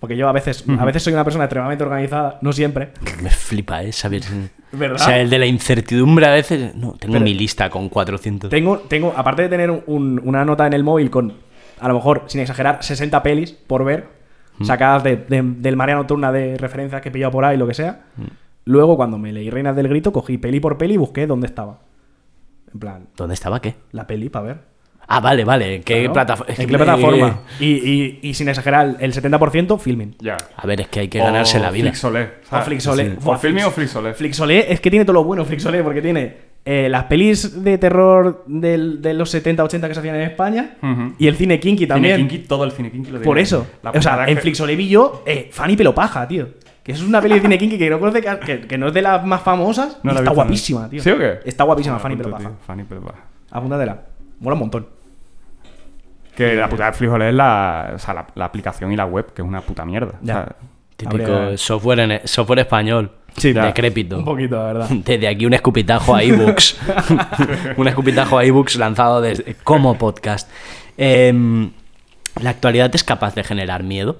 [0.00, 2.92] porque yo a veces, a veces soy una persona extremadamente organizada, no siempre,
[3.22, 3.92] Me flipa, ¿eh?
[3.92, 4.22] Saber.
[4.72, 4.96] ¿Verdad?
[5.00, 6.74] O sea, el de la incertidumbre a veces.
[6.74, 8.50] No, tengo Pero- mi lista con 400.
[8.50, 11.32] Tengo, tengo, aparte de tener un- una nota en el móvil con,
[11.80, 14.06] a lo mejor, sin exagerar, 60 pelis por ver,
[14.62, 17.74] sacadas de- de- del Marea Nocturna de referencias que he pillado por ahí, lo que
[17.74, 18.06] sea.
[18.64, 21.78] Luego, cuando me leí Reinas del Grito, cogí peli por peli y busqué dónde estaba.
[22.72, 23.76] En plan, ¿Dónde estaba qué?
[23.92, 24.58] la peli para ver.
[25.10, 25.76] Ah, vale, vale.
[25.76, 26.12] ¿En qué Claro.
[26.12, 26.54] plataforma?
[26.56, 27.40] ¿En qué plataforma?
[27.60, 30.14] Y, y- y sin exagerar, el 70% filming.
[30.20, 30.36] Ya.
[30.56, 31.84] A ver, es que hay que ganarse la vida.
[31.90, 32.28] Flixolé.
[32.50, 33.16] O Flixolé.
[33.24, 34.14] ¿O filming o Flix- Flixolé?
[34.14, 38.44] Flixolé es que tiene todo lo bueno, Flixolé, porque tiene eh, las pelis de terror
[38.46, 40.76] del- de los 70-80 que se hacían en España
[41.18, 42.16] y el cine kinky también.
[42.16, 43.24] Cine kinky, todo el cine kinky lo tiene.
[43.24, 43.66] Por eso.
[43.82, 46.48] La o sea, en que- Flixolé vi yo eh, Fanny Pelopaja, tío.
[46.82, 48.92] Que eso es una peli de cine kinky que no, conoce que, que- no es
[48.94, 49.98] de las más famosas.
[50.02, 51.02] No y la está guapísima, tío.
[51.02, 51.38] ¿Sí o qué?
[51.46, 52.48] Está guapísima Ah, Fanny Pelopaja.
[52.50, 53.24] tío, Fanny Pelopaja.
[53.50, 54.02] Apúntatela.
[54.40, 54.86] Mola un montón.
[56.38, 59.32] Que la puta de Flixolé es la, o sea, la, la aplicación y la web,
[59.34, 60.12] que es una puta mierda.
[60.22, 60.32] O Ya.
[60.34, 60.56] sea,
[60.96, 63.10] Típico Habría- software, en, software español.
[63.36, 64.18] Sí, decrépito.
[64.18, 64.88] Un poquito, la verdad.
[65.04, 66.76] Desde aquí un escupitajo a ebooks.
[67.76, 70.50] un escupitajo a ebooks lanzado desde, como podcast.
[70.96, 71.70] Em,
[72.42, 74.18] ¿La actualidad es capaz de generar miedo?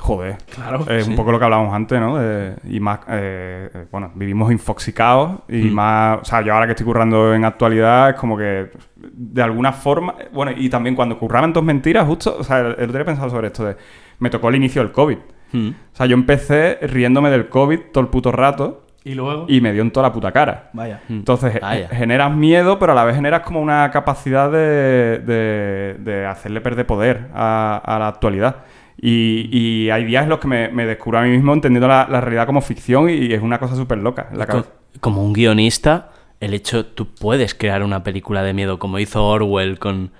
[0.00, 0.38] Joder.
[0.54, 2.18] Claro, Es un poco lo que hablábamos antes, ¿no?
[2.64, 5.72] Y más, eh, eh, bueno, vivimos infoxicados y Mm.
[5.74, 9.72] más, o sea, yo ahora que estoy currando en actualidad es como que de alguna
[9.72, 13.04] forma, bueno, y también cuando curraban dos mentiras, justo, o sea, el, otro día he
[13.04, 13.76] pensado sobre esto de,
[14.18, 15.18] me tocó el inicio del COVID.
[15.52, 15.68] Mm.
[15.68, 19.44] O sea, yo empecé riéndome del COVID todo el puto rato Y luego.
[19.48, 20.70] y me dio en toda la puta cara.
[20.72, 21.00] Vaya.
[21.10, 21.88] Entonces, ge- Vaya.
[21.88, 26.86] generas miedo, pero a la vez generas como una capacidad de, de- de hacerle perder
[26.86, 28.56] poder a, a la actualidad.
[29.02, 32.06] Y, y hay días en los que me, me descubro a mí mismo entendiendo la,
[32.10, 34.64] la realidad como ficción y, es una cosa súper loca en la.
[35.00, 39.78] Como un guionista, el hecho, tú puedes crear una película de miedo como hizo Orwell
[39.78, 40.10] con...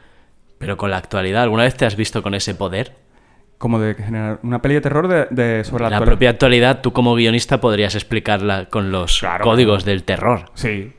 [0.59, 2.95] Pero con la actualidad, ¿alguna vez te has visto con ese poder?
[3.59, 6.05] Como de generar una peli de terror de, de- sobre la, La, actualidad.
[6.05, 9.45] propia actualidad, tú como guionista podrías explicarla con los Claro.
[9.45, 10.47] códigos del terror.
[10.55, 10.93] Sí.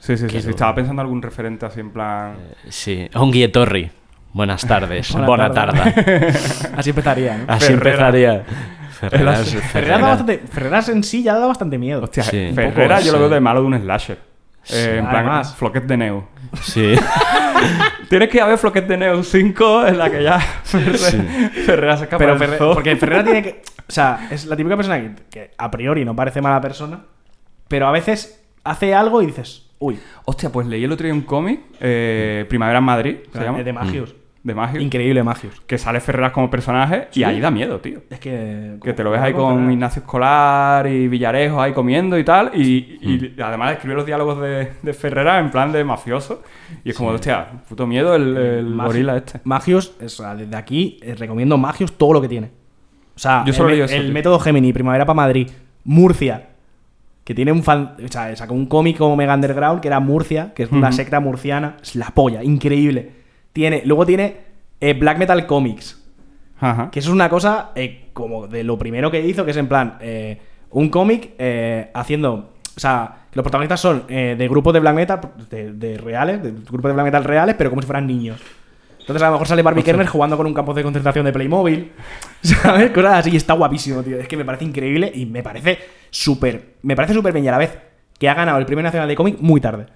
[0.00, 0.36] Sí, sí, sí.
[0.50, 2.36] Estaba pensando algún referente así en plan...
[2.68, 3.90] Sí, Ongi Torri.
[4.32, 5.12] Buenas tardes.
[5.12, 5.78] Buena Buena tarde.
[5.92, 6.26] tarde.
[6.76, 7.44] Así empezaría, ¿no?
[7.52, 7.90] Así Ferrera.
[8.08, 8.44] empezaría.
[9.02, 10.00] Ferreras, Ferreras, da Ferreras.
[10.00, 12.02] bastante, Ferreras en sí ya da bastante miedo.
[12.04, 12.46] Hostia, Sí.
[12.50, 14.18] Un Ferrera poco, yo lo veo de malo de un slasher.
[14.70, 15.56] Eh, en plan, Además.
[15.56, 16.28] Floquet de Neo.
[16.62, 16.94] Sí.
[18.08, 22.18] Tienes que haber Floquet de Neo 5 en la que ya Ferre- Ferrera se escapa
[22.24, 23.62] Pero Ferre- porque Ferrera tiene que.
[23.88, 27.00] O sea, es la típica persona que, que a priori no parece mala persona,
[27.66, 31.22] pero a veces hace algo y dices, uy, Hostia, pues leí el otro día un
[31.22, 33.62] cómic, eh, Primavera en Madrid, se de, llama.
[33.64, 34.14] de Magius.
[34.44, 34.80] De Magic.
[34.80, 35.60] Increíble Magius.
[35.68, 38.00] Que sale Ferreras como personaje y ahí da miedo, tío.
[38.10, 38.76] Es que.
[38.82, 39.72] Que te lo ves ahí con Ferreras.
[39.72, 42.50] Ignacio Escolar y Villarejo ahí comiendo y tal.
[42.54, 46.42] Y, y además escribe los diálogos de, de Ferrera en plan de mafioso.
[46.84, 49.40] Y es como, hostia, puto miedo el, gorila este.
[49.44, 52.50] Magius, o sea, desde aquí eh, recomiendo Magius todo lo que tiene.
[53.14, 54.12] O sea, Yo solo el, eso, el tío.
[54.12, 55.50] método Gemini, Primavera para Madrid,
[55.84, 56.48] Murcia,
[57.22, 57.94] que tiene un fan.
[58.04, 61.20] O sea, sacó un cómic como Mega Underground, que era Murcia, que es una secta
[61.20, 61.76] murciana.
[61.80, 63.21] Es la polla, increíble.
[63.52, 64.36] Tiene, luego tiene
[64.80, 66.02] eh, Black Metal Comics,
[66.60, 66.90] Ajá.
[66.90, 69.68] que eso es una cosa eh, como de lo primero que hizo, que es en
[69.68, 70.38] plan, eh,
[70.70, 72.52] un cómic eh, haciendo.
[72.74, 76.50] O sea, los protagonistas son eh, de grupos de black metal, de, de reales, de
[76.52, 78.40] grupos de black metal reales, pero como si fueran niños.
[79.00, 81.90] Entonces a lo mejor sale Barbie Kerner jugando con un campo de concentración de Playmobil.
[82.40, 82.92] ¿Sabes?
[82.92, 83.30] Cosas así.
[83.32, 84.16] y Está guapísimo, tío.
[84.18, 85.78] Es que me parece increíble y me parece
[86.08, 86.76] súper.
[86.82, 87.76] Me parece súper bien y a la vez
[88.18, 89.86] que ha ganado el premio nacional de cómic muy tarde.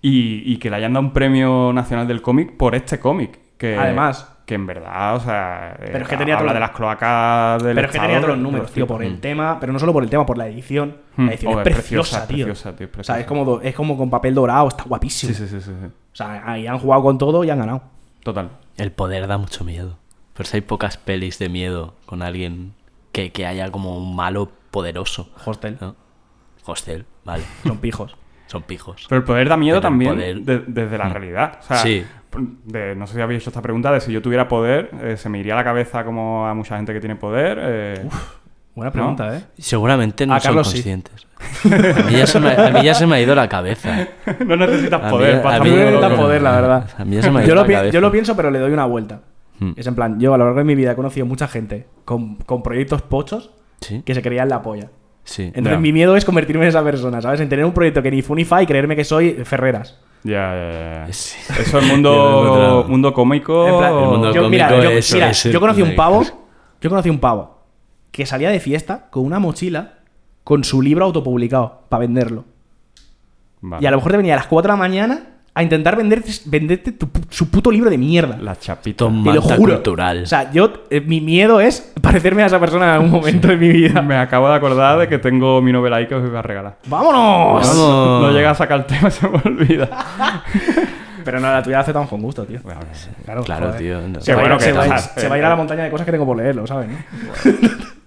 [0.00, 3.38] Y, y que le hayan dado un premio nacional del cómic por este cómic.
[3.58, 4.34] Que, Además.
[4.46, 5.76] Que en verdad, o sea.
[5.78, 8.16] eh, Pero es que tenía habla todo- de las cloacas del Pero es que tenía
[8.16, 10.46] todos los números, tío, por el tema, pero no solo por el tema, por la
[10.46, 10.96] edición.
[11.18, 12.46] La edición Oh, es es preciosa, preciosa, tío.
[12.46, 15.34] preciosa, tío, O sea, es como, es como con papel dorado, está guapísimo.
[15.34, 15.86] Sí, sí, sí, sí, sí.
[15.86, 17.82] O sea, ahí han jugado con todo y han ganado.
[18.22, 18.48] Total.
[18.78, 19.98] El poder da mucho miedo.
[20.34, 22.72] Pero si hay pocas pelis de miedo con alguien
[23.12, 25.28] que, que haya como un malo poderoso.
[25.44, 25.76] Hostel.
[25.80, 25.94] ¿no?
[26.64, 27.42] Hostel, vale.
[27.66, 28.16] Son pijos.
[28.48, 29.06] Son pijos.
[29.08, 31.12] Pero el poder da miedo Pero también poder- de- desde la Mm.
[31.12, 31.58] realidad.
[31.60, 32.04] O sea, Sí.
[32.64, 35.28] de- no sé si habéis hecho esta pregunta de si yo tuviera poder, eh, se
[35.28, 37.58] me iría a la cabeza como a mucha gente que tiene poder.
[37.60, 38.08] eh,
[38.74, 39.42] Buena pregunta, ¿eh?
[39.58, 40.76] Seguramente no A son Carlos sí.
[40.78, 41.26] conscientes.
[41.64, 44.06] A mí, ya se me, a mí ya se me ha ido la cabeza.
[44.46, 45.36] no necesitas A poder.
[45.36, 46.90] mí- para a A mí da poder, la verdad.
[46.96, 47.92] A mí ya se me ha ido yo, lo la pi- cabeza.
[47.92, 49.20] yo lo pienso, pero le doy una vuelta.
[49.58, 49.72] Hmm.
[49.76, 52.36] Es en plan, yo a lo largo de mi vida he conocido mucha gente con,
[52.36, 54.90] con proyectos pochos Sí, que se creían la polla.
[55.28, 55.44] Sí.
[55.54, 57.40] Entonces mi miedo es convertirme en esa persona, ¿sabes?
[57.40, 59.98] En tener un proyecto que ni fu ni fa y creerme que soy Ferreras.
[60.24, 61.12] Ya, ya, ya.
[61.12, 61.36] Sí.
[61.60, 63.66] Eso es he mundo, mundo cómico.
[63.68, 65.94] En plan, El mundo yo, cómico mira, yo, es- mira, es el yo conocí un
[65.94, 66.22] pavo,
[66.80, 67.58] yo conocí un pavo
[68.10, 69.94] que salía de fiesta con una mochila
[70.44, 72.44] con su libro autopublicado para venderlo.
[73.60, 73.82] Vale.
[73.82, 75.20] Y a lo mejor te venía a las 4 de la mañana
[75.58, 78.36] a intentar venderte, venderte tu su puto libro de mierda.
[78.40, 79.04] La chapita.
[79.06, 79.74] Te lo Manta juro.
[79.74, 80.22] cultural.
[80.22, 83.56] O sea, yo, eh, mi miedo es parecerme a esa persona en algún momento de
[83.56, 84.00] mi vida.
[84.02, 86.76] Me acabo de acordar de que tengo mi novela ahí que os iba a regalar.
[86.86, 87.76] ¡Vámonos!
[87.76, 89.88] No llega a sacar el tema, se me olvida.
[91.24, 92.60] Pero no, la tuya la aceptamos con gusto, tío.
[92.62, 92.80] Bueno,
[93.24, 93.78] Claro, Claro, joder.
[93.80, 94.00] tío.
[94.00, 94.20] no.
[94.20, 95.84] Se, va, bueno a ir- que se va se va a ir a la montaña
[95.84, 96.88] de cosas que tengo por leerlo, ¿sabes?
[96.88, 96.96] ¿no?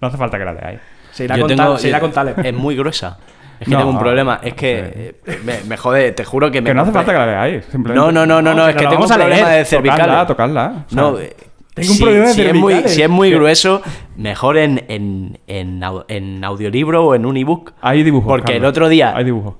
[0.00, 0.80] no hace falta que la leáis.
[1.12, 2.44] Se irá, Yo con, tengo- tal- se irá con Taleb.
[2.44, 3.18] Es muy gruesa.
[3.62, 4.40] Es que No, tengo un problema.
[4.42, 6.70] Es que eh, me, me jode, te juro que me.
[6.70, 7.18] Que no hace compré- falta que
[7.58, 7.62] la.
[7.70, 7.94] Simplemente.
[7.94, 9.58] No, no, no, no, no, es que tengo un problema leer.
[9.58, 10.04] de cervicales.
[10.06, 10.84] Tocarla, tocarla.
[10.86, 11.36] O sea, No, eh,
[11.74, 12.94] Tengo un si- problema de si es muy, cervicales.
[12.94, 13.82] si es muy grueso,
[14.16, 17.72] mejor en, en, en, au- en audiolibro o en un ebook.
[17.80, 18.28] Hay dibujos.
[18.28, 19.16] Porque el otro día.
[19.16, 19.54] Hay dibujos.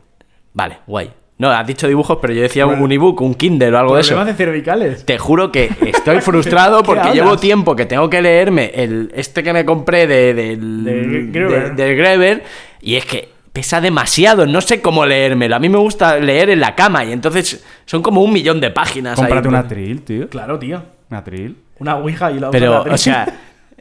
[0.53, 1.11] Vale, guay.
[1.39, 4.11] No, has dicho dibujos, pero yo decía un ebook, un Kindle o algo de eso.
[4.11, 5.05] Problemas de cervicales.
[5.05, 7.15] Te juro que estoy frustrado ¿Qué porque hablas?
[7.17, 11.75] llevo tiempo que tengo que leerme el este que me compré de, del, De Greber.
[11.75, 12.43] de- del Greber
[12.81, 15.57] y es que pesa demasiado, no sé cómo leérmelo.
[15.57, 18.71] A mí me gusta leer en la cama y entonces son como un millón de
[18.71, 19.19] páginas.
[19.19, 19.25] ahí.
[19.27, 20.29] Cómprate una tril, tío.
[20.29, 20.83] Claro, tío.
[21.11, 21.57] Una tril.
[21.79, 23.27] Una ouija y la Pero, o sea,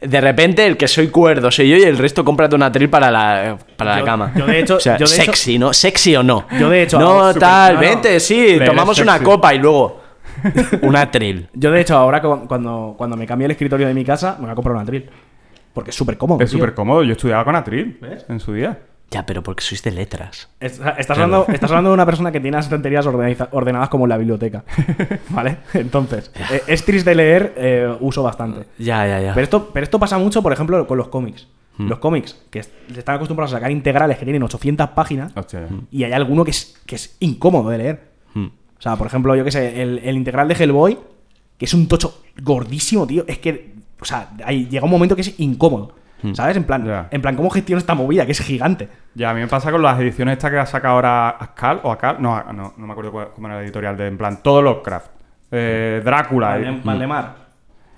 [0.00, 3.10] de repente el que soy cuerdo soy yo y el resto cómprate una tril para
[3.10, 4.32] la, para Yo- la cama.
[4.36, 5.72] yo de hecho- O sea, yo de hecho- sexy, ¿no?
[5.72, 6.46] Sexy o no.
[6.58, 7.86] Yo de hecho No, super- tal, no, no.
[7.88, 10.02] vente, sí, tomamos una copa y luego
[10.82, 11.48] una tril.
[11.54, 14.42] Yo, de hecho, ahora cu- cuando, cuando me cambié el escritorio de mi casa, me
[14.46, 15.08] voy a comprar una Atril.
[15.72, 16.42] Porque es súper cómodo.
[16.42, 17.02] Es súper cómodo.
[17.04, 18.26] Yo estudiaba con Atril ¿Ves?
[18.28, 18.78] en su día.
[19.12, 20.48] Ya, pero porque sois de letras.
[20.58, 24.08] Estás, estás hablando, estás hablando de una persona que tiene las estanterías ordenadas como en
[24.08, 24.64] la biblioteca.
[25.28, 25.58] ¿Vale?
[25.74, 28.66] Entonces, eh, es triste de leer, eh, uso bastante.
[28.78, 29.34] Ya, ya, ya.
[29.34, 31.46] Pero esto, pero esto pasa mucho, por ejemplo, con los cómics.
[31.76, 31.88] Hmm.
[31.88, 35.66] Los cómics, que es- están acostumbrados a sacar integrales que tienen 800 páginas, Hostia.
[35.90, 38.02] y hay alguno que es, que es incómodo de leer.
[38.34, 38.46] Hmm.
[38.78, 40.98] O sea, por ejemplo, yo qué sé, el, el integral de Hellboy,
[41.58, 45.22] que es un tocho gordísimo, tío, es que, o sea, ahí llega un momento que
[45.22, 45.94] es incómodo.
[46.34, 46.56] ¿Sabes?
[46.56, 48.24] En plan, en plan, ¿cómo gestiono esta movida?
[48.26, 48.88] Que es gigante.
[49.14, 51.90] Ya, a mí me pasa con las ediciones estas que ha sacado ahora Ascal o
[51.92, 52.16] Acal.
[52.20, 55.08] No, no, no me acuerdo cómo era la editorial de, en plan, todos los craft.
[55.50, 56.56] Eh, Drácula.
[56.56, 57.41] Valde- Valdemar.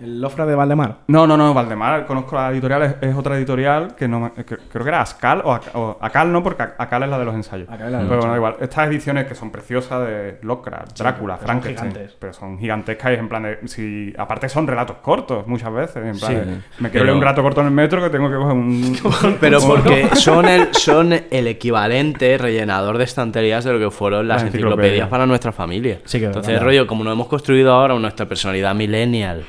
[0.01, 0.97] El Lofra de Valdemar.
[1.07, 4.57] No, no, no, Valdemar, conozco la editorial, es, es otra editorial que no me- que-
[4.57, 7.35] creo que era Ascal o, Aca- o Acal no, porque Acal es la de los
[7.35, 7.69] ensayos.
[7.71, 11.37] Acal es la de pero bueno, igual, estas ediciones que son preciosas de Lovecraft, Drácula,
[11.37, 12.17] son Frankenstein, gigantes.
[12.19, 16.19] pero son gigantescas y en plan de, si, aparte son relatos cortos muchas veces, en
[16.19, 16.35] plan Sí.
[16.39, 18.53] de, me quiero Pero- leer un relato corto en el metro que tengo que coger
[18.53, 18.97] un...
[19.41, 24.43] Pero porque son el, son el equivalente rellenador de estanterías de lo que fueron las
[24.43, 26.01] Las enciclopedias para nuestra familia.
[26.05, 26.67] Sí que es Entonces, verdad.
[26.67, 29.45] rollo, como nos hemos construido ahora nuestra personalidad millennial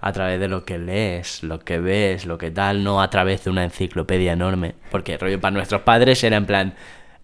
[0.00, 3.44] a través de lo que lees, lo que ves, lo que tal, no a través
[3.44, 4.74] de una enciclopedia enorme.
[4.90, 6.74] Porque, rollo, para nuestros padres era en plan,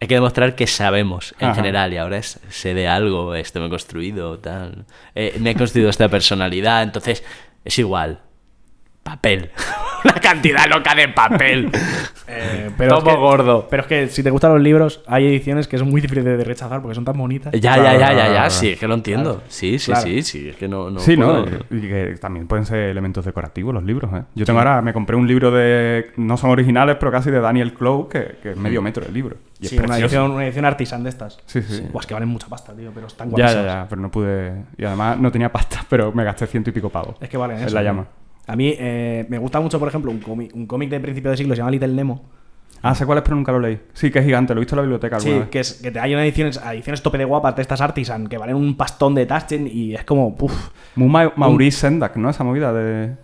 [0.01, 1.57] hay que demostrar que sabemos en Ajá.
[1.57, 4.85] general y ahora es, sé de algo, esto me he construido, tal.
[5.15, 7.25] Eh, me he construido esta personalidad, entonces
[7.65, 8.21] es igual.
[9.07, 9.51] Papel.
[10.05, 11.71] Una cantidad loca de papel.
[12.29, 13.69] Eh, Tomo es que- gordo.
[13.71, 16.43] Pero es que si te gustan los libros, hay ediciones que son muy difíciles de
[16.43, 17.53] rechazar porque son tan bonitas.
[17.53, 19.45] Ya, Claro, ya, ya, ya, ya, sí, es que lo entiendo.
[19.47, 20.07] Sí, sí, Claro.
[20.09, 21.45] sí, sí, es que no, no sí, ¿no?
[21.71, 24.25] Y que también pueden ser elementos decorativos los libros, ¿eh?
[24.35, 27.75] Yo tengo ahora, me compré un libro de, no son originales, pero casi de Daniel
[27.75, 29.37] Clow, que, que es medio metro el libro.
[29.61, 31.39] Y Sí, es una edición, una edición artisan de estas.
[31.47, 31.87] Sí, sí.
[31.93, 33.75] Buah, es que valen mucha pasta, tío, pero están Ya, ya, guapísimas.
[33.85, 34.65] ya, pero no pude.
[34.77, 37.15] Y además no tenía pasta, pero me gasté ciento y pico pavos.
[37.21, 37.75] Es que valen Es eso.
[37.77, 38.07] la llama.
[38.47, 41.37] A mí eh, me gusta mucho, por ejemplo, un cómic, un cómic de principio de
[41.37, 42.25] siglo se llama Little Nemo.
[42.83, 43.81] Ah, sé cuál es, pero nunca lo leí.
[43.95, 45.49] Sí, que es gigante, lo he visto en la biblioteca Sí, vez.
[45.49, 48.39] que, es, que te- hay una ediciones, ediciones tope de guapas de estas artisan que
[48.39, 50.53] valen un pastón de Taschen y es como, puf.
[50.95, 52.31] Muy Ma- Maurice Sendak, ¿no?
[52.31, 53.17] Esa movida de.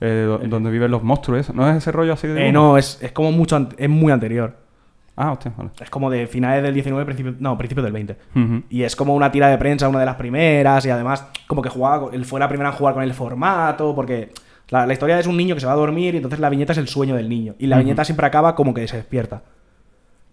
[0.00, 1.52] eh, do- donde viven los monstruos.
[1.52, 2.48] ¿No es ese rollo así de.?
[2.48, 4.56] Eh, no, es, es como mucho, es muy anterior.
[5.16, 5.70] Ah, hostia, vale.
[5.80, 8.16] Es como de finales del 19, principio, no, principios del 20.
[8.36, 8.62] Ujú.
[8.70, 11.70] Y es como una tira de prensa, una de las primeras, y además, como que
[11.70, 14.30] jugaba, él fue la primera en jugar con el formato, porque
[14.70, 16.72] la, la historia es un niño que se va a dormir y entonces la viñeta
[16.72, 17.54] es el sueño del niño.
[17.58, 19.42] Y la viñeta siempre acaba como que se despierta.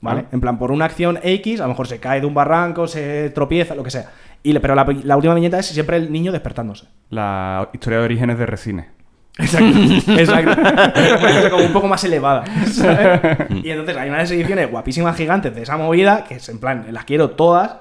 [0.02, 0.24] ¿Vale?
[0.26, 0.30] Ah.
[0.34, 3.30] En plan, por una acción X, a lo mejor se cae de un barranco, se
[3.32, 4.12] tropieza, lo que sea.
[4.44, 6.86] Y le- pero la, la última viñeta es siempre el niño despertándose.
[7.10, 8.90] La historia de orígenes de Resine.
[9.38, 10.12] Exacto.
[10.14, 11.50] Exacto.
[11.52, 12.44] como un poco más elevada.
[12.68, 13.20] ¿sabes?
[13.64, 17.06] Y entonces hay unas ediciones guapísimas gigantes de esa movida, que es en plan, las
[17.06, 17.78] quiero todas,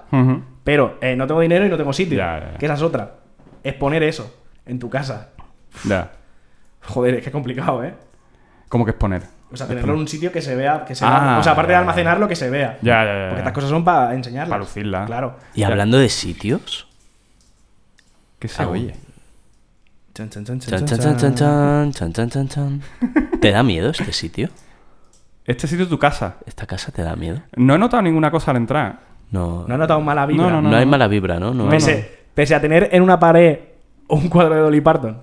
[0.64, 2.16] pero eh, no tengo dinero y no tengo sitio.
[2.18, 2.58] Ya, ya, ya.
[2.58, 3.16] Que esa es otra.
[3.62, 4.34] Es poner eso
[4.66, 5.30] en tu casa.
[5.84, 6.10] Ya.
[6.86, 7.94] Joder, es que es complicado, ¿eh?
[8.68, 9.22] ¿Cómo que exponer?
[9.52, 11.38] O sea, tenerlo en un sitio que se vea, que se Ah, vea.
[11.38, 12.78] O sea, aparte de almacenarlo, que se vea.
[12.82, 14.50] Ya, ya, ya, Porque estas cosas son para enseñarlas.
[14.50, 15.06] Pa' lucirlas.
[15.06, 15.36] Claro.
[15.54, 16.88] Y hablando de sitios.
[18.38, 18.94] ¿Qué se Ah, oye?
[20.14, 21.92] Chan, chan, chan, Chan, chan, chan, chan, chan, chan.
[21.92, 22.82] chan, chan, chan, chan.
[23.40, 24.48] ¿Te da miedo este sitio?
[25.44, 26.36] Este sitio es tu casa.
[26.46, 27.40] ¿Esta casa te da miedo?
[27.56, 29.00] No he notado ninguna cosa al entrar.
[29.30, 30.44] No, No he notado mala vibra.
[30.50, 30.90] No, no, no, hay no.
[30.90, 31.52] mala vibra, ¿no?
[31.54, 33.58] No, Pese, pese a tener en una pared
[34.08, 35.20] un cuadro de Dolly Parton.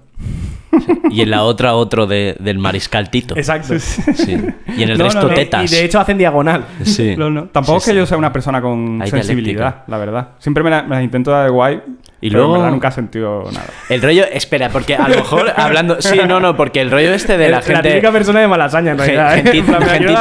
[1.10, 3.36] Y en la otra otro de- del mariscal Tito.
[3.36, 3.78] Exacto.
[3.80, 4.38] Sí.
[4.78, 5.34] Y en el No, resto no, no.
[5.34, 5.72] tetas.
[5.72, 6.66] Y de hecho hacen diagonal.
[6.84, 7.16] Sí.
[7.18, 7.46] No, no.
[7.46, 7.98] Tampoco Sí, es que sí.
[7.98, 9.84] yo sea una persona con Hay sensibilidad, dialéctica.
[9.88, 10.28] la verdad.
[10.40, 11.82] Siempre me, la- las intento dar de guay.
[12.24, 13.66] Y pero en luego- verdad nunca he sentido nada.
[13.90, 16.02] El rollo, espera, porque a lo mejor hablando.
[16.02, 17.90] Sí, no, no, porque el rollo este de la la gente.
[17.90, 19.38] típica persona de malasaña, en realidad.
[19.38, 19.42] ¿eh?
[19.44, 19.78] gentita-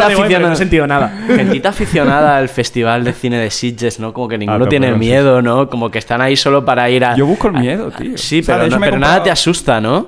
[0.06, 0.38] aficionada.
[0.48, 1.12] No he sentido nada.
[1.26, 4.12] Gentita aficionada al Festival de Cine de Sitges, ¿no?
[4.14, 5.68] Como que ninguno tope, tiene sí, miedo, ¿no?
[5.68, 7.14] Como que están ahí solo para ir a.
[7.16, 8.16] Yo busco el miedo, tío.
[8.16, 10.06] Sí, O sea, pero, no- nada te asusta, ¿no?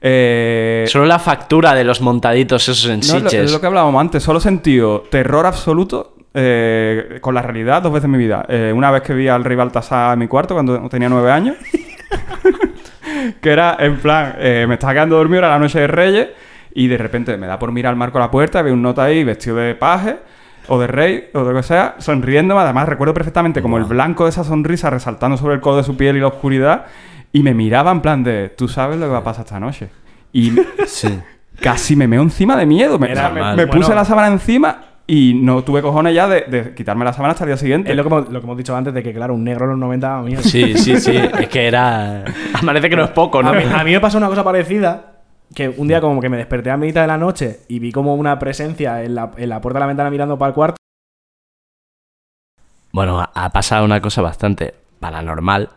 [0.00, 4.00] Eh, Solo la factura de los montaditos esos en no, es lo, lo que hablábamos
[4.00, 4.22] antes.
[4.22, 8.44] Solo he sentido terror absoluto eh, con la realidad dos veces en mi vida.
[8.48, 11.56] Eh, una vez que vi al rey Baltasar en mi cuarto cuando tenía nueve años.
[13.40, 16.28] que era, en plan, me estaba quedando dormido, era la noche de Reyes.
[16.74, 19.04] Y de repente me da por mirar al marco de la puerta, veo un nota
[19.04, 20.16] ahí vestido de paje
[20.68, 22.60] o de rey o de lo que sea, sonriéndome.
[22.60, 25.96] Además, recuerdo perfectamente como el blanco de esa sonrisa resaltando sobre el codo de su
[25.96, 26.86] piel y la oscuridad.
[27.32, 29.88] Y me miraba en plan de, tú sabes lo que va a pasar esta noche.
[30.32, 30.52] Y
[30.86, 31.08] Sí.
[31.60, 32.98] casi me meo encima de miedo.
[32.98, 33.94] Me, Era me- puse Bueno.
[33.96, 37.48] la sábana encima y no tuve cojones ya de, de quitarme la sábana hasta el
[37.50, 37.90] día siguiente.
[37.90, 39.70] Es lo que, hemos, lo que hemos dicho antes de que, claro, un negro en
[39.72, 40.42] los 90 daba miedo.
[40.42, 41.16] Sí, sí, sí.
[41.38, 42.24] Es que era.
[42.64, 43.50] Parece que no es poco, ¿no?
[43.50, 45.14] A mí, a mí me pasó una cosa parecida.
[45.54, 48.14] Que un día como que me desperté a mitad de la noche y vi como
[48.14, 50.76] una presencia en la, en la puerta de la ventana mirando para el cuarto.
[52.92, 55.70] Bueno, ha- ha pasado una cosa bastante paranormal,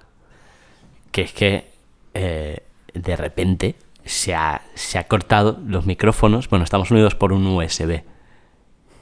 [1.11, 1.69] que es que
[2.13, 2.59] eh,
[2.93, 8.01] de repente se ha, se ha cortado los micrófonos, bueno, estamos unidos por un USB,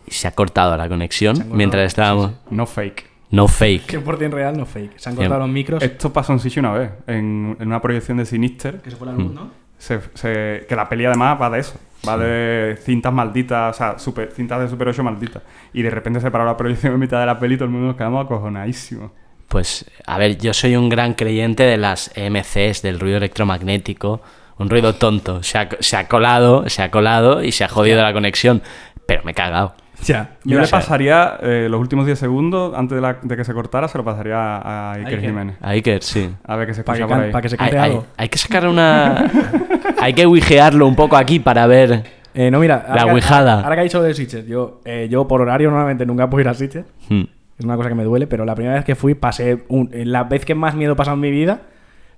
[0.07, 2.31] y se ha cortado la conexión cortado, mientras estábamos...
[2.49, 3.07] No fake.
[3.31, 3.93] No fake.
[4.03, 4.97] 100% real, no fake.
[4.97, 5.47] Se han cortado Bien.
[5.47, 5.83] los micros.
[5.83, 8.81] Esto pasó en Sitch una vez, en, en una proyección de Sinister.
[8.81, 9.51] Que se fue la luz, ¿no?
[9.77, 11.79] Se- se- que la peli además va de eso.
[12.07, 15.43] Va de cintas malditas, o sea, super- cintas de Super 8 malditas.
[15.73, 17.71] Y de repente se paró la proyección en mitad de la peli y todo el
[17.71, 19.11] mundo nos quedamos acojonadísimos.
[19.49, 24.21] Pues, a ver, yo soy un gran creyente de las EMCs, del ruido electromagnético,
[24.57, 25.43] un ruido tonto.
[25.43, 28.61] Se ha, se ha colado, se ha colado y se ha jodido la conexión,
[29.05, 29.73] pero me he cagado.
[30.05, 30.37] Ya.
[30.45, 33.87] Yo le pasaría eh, los últimos 10 segundos, antes de, la- de que se cortara,
[33.89, 35.19] se lo pasaría a Iker Iker.
[35.29, 35.55] Jiménez.
[35.61, 36.29] Hay que, sí.
[36.45, 38.05] A ver qué se Para escucha que, para que se Hay, cante hay- algo.
[38.15, 39.29] hay que sacar una.
[39.99, 42.03] hay que wijearlo un poco aquí para ver.
[42.33, 42.85] Eh, no, mira.
[42.87, 43.33] La ahora que-.
[43.65, 46.47] Ahora que ha dicho de Sitges, yo, eh, yo por horario normalmente nunca puedo ir
[46.47, 46.85] a Sitges.
[47.09, 47.23] Hmm.
[47.59, 50.05] Es una cosa que me duele, pero la primera vez que fui pasé un- eh,
[50.05, 51.61] la vez que más miedo he pasado en mi vida.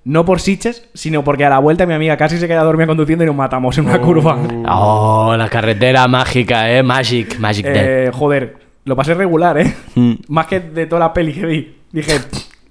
[0.04, 3.24] No por Sitges, sino porque a la vuelta mi amiga casi se queda dormida conduciendo
[3.24, 4.38] y nos matamos en una curva.
[4.70, 6.82] Oh, la carretera mágica, eh.
[6.82, 7.66] Magic, Magic.
[7.68, 9.74] Eh, joder, lo pasé regular, ¿eh?
[9.96, 10.14] Hmm.
[10.28, 11.78] Más que de toda la peli que vi.
[11.92, 12.14] Dije,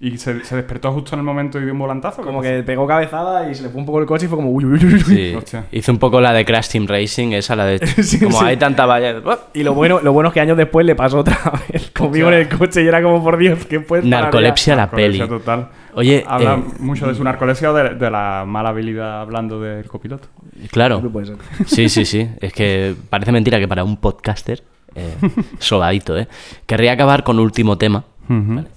[0.02, 2.22] ¿Y se, se despertó justo en el momento y dio un volantazo?
[2.22, 4.38] como ¿Qué que pegó cabezada y se le fue un poco el coche y fue
[4.38, 5.42] como uy, uy, uy, uy, uy.
[5.44, 5.58] Sí.
[5.72, 7.86] Hizo un poco la de Crash Team Racing, esa, la de.
[8.02, 8.46] Sí, como sí.
[8.46, 9.20] hay tanta valla.
[9.52, 11.38] Y lo bueno, lo bueno es que años después le pasó otra
[11.70, 14.06] vez conmigo en el coche y era como, por Dios, ¿qué puedes?
[14.06, 15.18] Narcolepsia la peli.
[15.18, 15.68] Total.
[15.92, 19.86] Oye, Habla eh, mucho de su narcolepsia o de, de la mala habilidad hablando del
[19.86, 20.28] copiloto.
[20.70, 21.02] Claro.
[21.02, 21.36] No puede ser.
[21.66, 22.26] Sí, sí, sí.
[22.40, 24.62] Es que parece mentira que para un podcaster,
[24.94, 25.14] eh,
[25.58, 26.26] sobadito, ¿eh?
[26.64, 28.04] Querría acabar con último tema.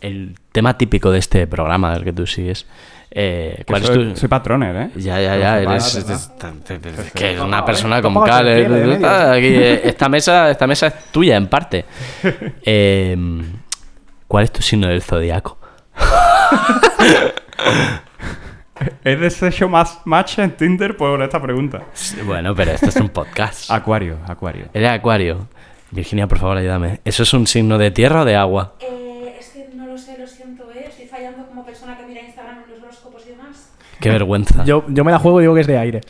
[0.02, 2.66] El tema típico de este programa del que tú sigues.
[3.12, 4.20] Eh, Que ¿Cuál es soy, tu...?
[4.20, 4.90] soy patroner, ¿eh?
[4.96, 6.32] Ya, ya, ya, eres,
[7.14, 8.48] que es una persona con cal.
[9.06, 11.86] ah, eh, esta, mesa, esta mesa es tuya, en parte.
[12.66, 13.16] Eh,
[14.28, 15.60] ¿Cuál es tu signo del zodiaco?
[19.04, 21.84] ¿Es deshecho más match en Tinder por esta pregunta?
[22.26, 23.70] Bueno, pero esto es un podcast.
[23.72, 24.66] Acuario, acuario.
[24.74, 25.48] Eres acuario.
[25.92, 27.00] Virginia, por favor, ayúdame.
[27.06, 28.74] ¿Eso es un signo de tierra o de agua?
[28.80, 30.86] Eh, es que no lo sé, lo siento, ¿eh?
[30.90, 33.72] Estoy fallando como persona que mira Instagram en los horóscopos y demás.
[34.00, 34.64] Qué vergüenza.
[34.66, 36.02] Yo, yo me la juego y digo que es de aire.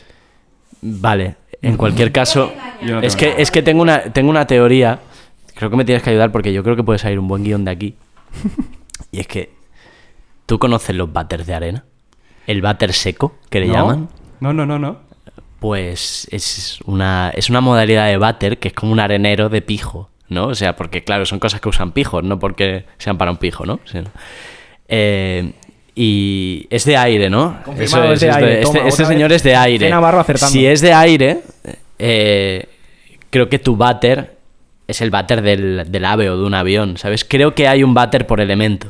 [0.82, 2.52] Vale, en cualquier caso,
[2.82, 5.00] no es que, es que tengo, una, tengo una teoría,
[5.54, 7.64] creo que me tienes que ayudar porque yo creo que puede salir un buen guion
[7.64, 7.96] de aquí.
[9.10, 9.52] Y es que,
[10.46, 11.84] ¿tú conoces los váteres de arena?
[12.48, 13.74] El váter seco, que le ¿No?
[13.74, 14.08] llaman.
[14.40, 14.98] No, no, no, no.
[15.60, 20.10] Pues es una, es una modalidad de váter que es como un arenero de pijo,
[20.28, 20.48] ¿no?
[20.48, 23.64] O sea, porque claro, son cosas que usan pijos, no porque sean para un pijo,
[23.66, 23.78] ¿no?
[23.84, 24.00] Sí.
[24.96, 25.52] Eh,
[25.96, 27.58] y es de aire, ¿no?
[27.64, 28.60] Confirmado, es de aire.
[28.62, 29.86] Este, Toma, este señor es de aire.
[29.86, 29.90] C.
[29.90, 30.52] Navarro acertando.
[30.52, 31.38] Si es de aire,
[31.98, 32.66] eh,
[33.30, 34.34] creo que tu váter
[34.86, 37.24] es el váter del, del ave o de un avión, ¿sabes?
[37.24, 38.88] Creo que hay un váter por elemento.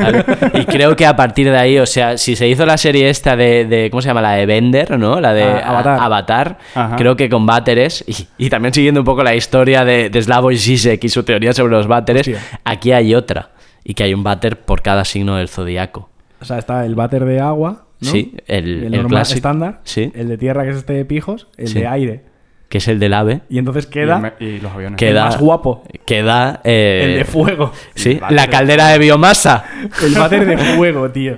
[0.00, 0.24] ¿vale?
[0.54, 3.36] Y creo que a partir de ahí, o sea, si se hizo la serie esta
[3.36, 4.20] de, de- ¿cómo se llama?
[4.22, 5.20] La de Bender, ¿no?
[5.20, 5.98] La de Ah, Avatar.
[6.00, 6.58] A- Avatar,
[6.96, 10.54] creo que con váteres, y, y también siguiendo un poco la historia de, de Slavoj
[10.54, 12.40] Žižek y su teoría sobre los váteres, Hostia.
[12.64, 13.50] aquí hay otra,
[13.84, 16.08] y que hay un váter por cada signo del zodiaco.
[16.40, 18.10] O sea, está el váter de agua, ¿no?
[18.10, 19.80] Sí, el- el normal estándar.
[19.84, 20.10] Sí.
[20.14, 21.48] El de tierra, que es este de pijos.
[21.56, 21.80] El Sí.
[21.80, 22.32] de aire.
[22.68, 24.96] que es el del ave, Y entonces Y, queda me- y los aviones.
[24.96, 25.84] que da, más guapo.
[26.06, 27.70] que da, eh, el de fuego.
[27.94, 29.62] Sí, la de caldera de biomasa.
[30.02, 31.36] El váter de fuego, tío.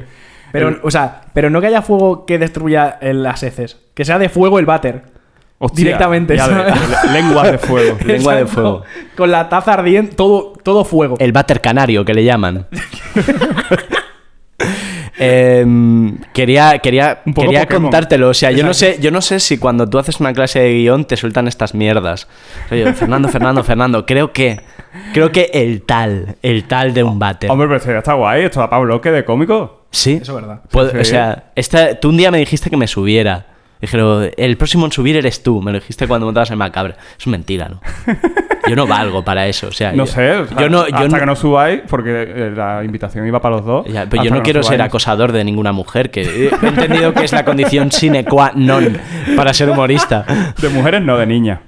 [0.53, 3.81] Pero, o sea, pero no que haya fuego que destruya el- las heces.
[3.95, 5.03] Que sea de fuego el váter.
[5.65, 7.97] Hostia, Directamente, ya de- fuego.
[8.05, 8.83] Lengua de fuego.
[9.17, 11.17] Con la taza ardiente, todo, todo fuego.
[11.19, 12.67] El váter canario, que le llaman.
[15.17, 18.31] Em, quería quería, quería contártelo.
[18.31, 20.73] O sea, yo no, sé, yo no sé si cuando tú haces una clase de
[20.75, 22.27] guion te sueltan estas mierdas.
[22.71, 24.61] Oye, Fernando, Fernando, Fernando, creo que.
[25.13, 27.51] Creo que el tal, el tal de un váter.
[27.51, 28.45] Hombre, pero esto ya está guay.
[28.45, 29.87] Esto da para bloque de cómico.
[29.91, 30.19] Sí.
[30.21, 30.61] Eso es verdad.
[30.71, 33.47] Puedo- Sí, O sea, esta, tú un día me dijiste que me subiera.
[33.85, 35.61] Dijeron, el próximo en subir eres tú.
[35.61, 36.97] Me lo dijiste cuando montabas en Macabra.
[37.19, 37.81] Es mentira, ¿no?
[38.67, 39.69] Yo no valgo para eso.
[39.69, 40.31] O sea, No yo, sé.
[40.37, 43.39] o sea, yo no, yo hasta no- que no subáis, porque eh, la invitación iba
[43.39, 43.87] para los dos.
[43.87, 47.33] Ya, pero yo no quiero ser acosador de ninguna mujer, que he entendido que es
[47.33, 48.97] la condición sine qua non
[49.37, 50.25] para ser humorista.
[50.63, 51.61] De mujeres, no, de niñas.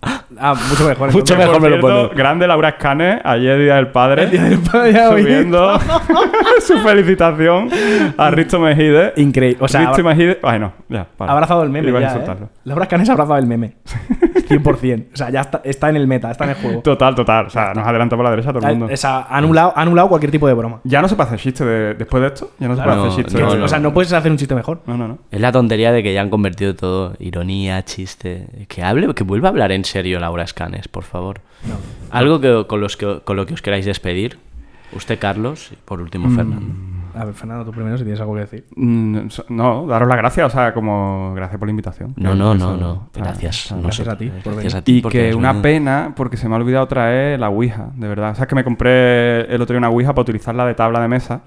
[0.38, 1.12] Ah, mucho mejor.
[1.12, 2.08] Mucho mejor me lo pone.
[2.14, 4.24] Grande Laura Escane, ayer Día del Padre.
[4.24, 4.92] El Día del Padre.
[5.08, 5.78] Subiendo
[6.60, 7.68] su felicitación
[8.16, 9.12] a Risto Mejide.
[9.16, 9.58] Increíble.
[9.60, 10.38] O sea, Risto abra- Mejide.
[10.42, 11.06] Ay, no, ya.
[11.18, 11.88] ha abrazado el meme.
[11.88, 12.10] Iba a Ya, ¿eh?
[12.12, 12.48] insultarlo.
[12.64, 13.74] Laura Canes ha abrazado el meme.
[14.44, 15.06] 100%.
[15.12, 16.80] O sea, ya está, está en el meta, está en el juego.
[16.82, 17.46] Total, total.
[17.46, 18.92] O sea, nos adelanta por la derecha todo el mundo.
[18.92, 20.80] O sea, ha anulado, ha anulado cualquier tipo de broma.
[20.84, 22.50] Ya no se puede hacer chiste de- después de esto.
[22.58, 23.40] Ya no se puede hacer chiste.
[23.40, 23.64] no, de- no.
[23.64, 24.80] O sea, no puedes hacer un chiste mejor.
[24.86, 25.18] No, no, no.
[25.30, 28.46] Es la tontería de que ya han convertido todo ironía, chiste.
[28.68, 31.40] Que hable, que vuelva a hablar en serio Laura Escanes, por favor.
[32.10, 34.38] Algo que, con, los que, con lo que os queráis despedir.
[34.92, 36.36] Usted, Carlos, y por último, Mm.
[36.36, 36.74] Fernando.
[37.16, 38.64] A ver, Fernando, tú primero si tienes algo que decir.
[38.76, 39.18] Mm,
[39.48, 42.12] No, daros las gracias, o sea, como gracias por la invitación.
[42.16, 43.08] No, no, no, no.
[43.14, 43.72] Gracias.
[43.80, 44.76] gracias a ti por Gracias venir.
[44.76, 45.62] a ti Y que una venido.
[45.62, 48.30] pena porque se me ha olvidado traer la Ouija, de verdad.
[48.32, 51.08] O sea, que me compré el otro día una Ouija para utilizarla de tabla de
[51.08, 51.42] mesa.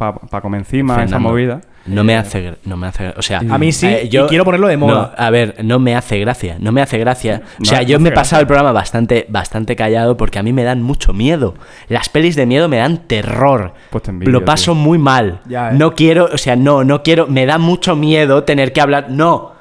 [0.00, 1.60] Para comer encima, esa movida.
[1.86, 4.68] No me hace, no me hace, o sea, A mí sí, eh, y quiero ponerlo
[4.68, 5.14] de moda.
[5.16, 7.42] No, a ver, no me hace gracia, no me hace gracia.
[7.44, 8.40] O No, sea, no yo me he pasado gracia.
[8.40, 11.54] el programa bastante, bastante callado porque a mí me dan mucho miedo.
[11.88, 13.72] Las pelis de miedo me dan terror.
[13.90, 14.82] Pues te envidio, Lo paso tío.
[14.82, 15.40] muy mal.
[15.48, 15.74] Ya, eh.
[15.76, 19.06] No quiero, o sea, no, no quiero, me da mucho miedo tener que hablar.
[19.10, 19.52] No.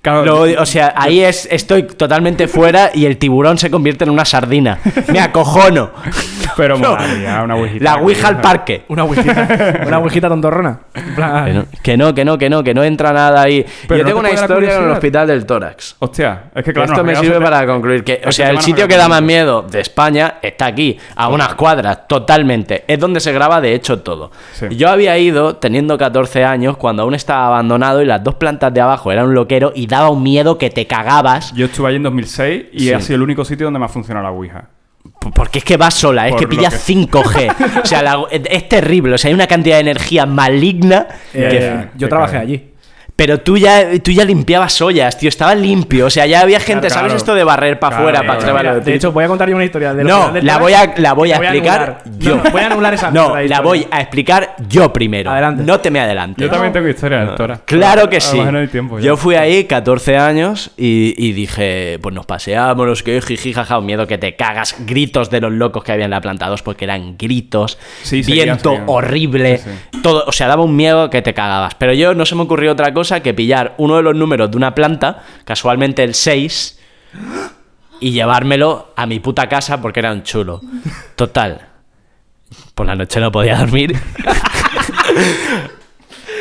[0.00, 4.02] Claro, Lo yo- o sea, ahí es, estoy totalmente fuera y el tiburón se convierte
[4.02, 4.78] en una sardina.
[5.12, 5.90] Me acojono.
[6.56, 6.90] Pero No.
[6.90, 7.84] molaría una Ouijita.
[7.84, 8.84] La ouija al parque.
[8.88, 10.80] Una ouijita, una ouijita tontorrona.
[11.82, 13.64] Que no, que no, que no, que no, entra nada ahí.
[13.88, 15.96] Pero Yo no tengo te una historia en el hospital del tórax.
[15.98, 16.92] Hostia, es que claro.
[16.92, 19.80] Esto me sirve para concluir que, o sea, el sitio que da más miedo de
[19.80, 22.84] España está aquí, a unas cuadras, totalmente.
[22.86, 24.30] Es donde se graba, de hecho, todo.
[24.52, 24.66] Sí.
[24.76, 28.80] Yo había ido teniendo 14 años cuando aún estaba abandonado y las dos plantas de
[28.80, 31.52] abajo eran un loquero y daba un miedo que te cagabas.
[31.54, 32.92] Yo estuve allí en 2006 y Sí.
[32.92, 34.64] ha sido el único sitio donde me ha funcionado la Ouija.
[35.34, 37.80] Porque es que vas sola, es Por que lo pillas que- 5G.
[37.82, 39.14] O sea, la- es terrible.
[39.14, 41.06] O sea, hay una cantidad de energía maligna.
[41.34, 42.71] eh, que- yo trabajé allí.
[43.22, 45.28] Pero tú ya, tú ya limpiabas ollas, tío.
[45.28, 46.06] Estaba limpio.
[46.06, 47.16] O sea, ya había gente, Claro, ¿sabes claro.
[47.18, 49.64] esto de barrer para afuera, claro, para Mira, de hecho, voy a contar yo una
[49.64, 52.36] historia de No, la voy a, la voy a Voy a explicar yo.
[52.38, 55.30] No, no, voy a anular esa- No, la voy a explicar yo primero.
[55.30, 55.62] Adelante.
[55.62, 56.42] No te me adelantes.
[56.44, 57.60] Yo también tengo historia, doctora.
[57.64, 58.40] Claro que A lo sí.
[58.40, 58.98] no tiempo.
[58.98, 63.78] Yo fui ahí 14 años y, y dije, pues nos paseamos, los que jiji, jaja,
[63.78, 66.60] un miedo que te cagas, gritos de los locos que había en la planta 2
[66.62, 68.84] porque eran gritos, Sí, viento seguían.
[68.88, 69.70] horrible, Sí,
[70.02, 71.76] todo, o sea, daba un miedo que te cagabas.
[71.76, 74.56] Pero yo no se me ocurrió otra cosa que pillar uno de los números de
[74.56, 76.78] una planta, casualmente el 6,
[78.00, 80.60] y llevármelo a mi puta casa porque era un chulo.
[81.16, 81.68] Total.
[82.74, 83.96] Por la noche no podía dormir.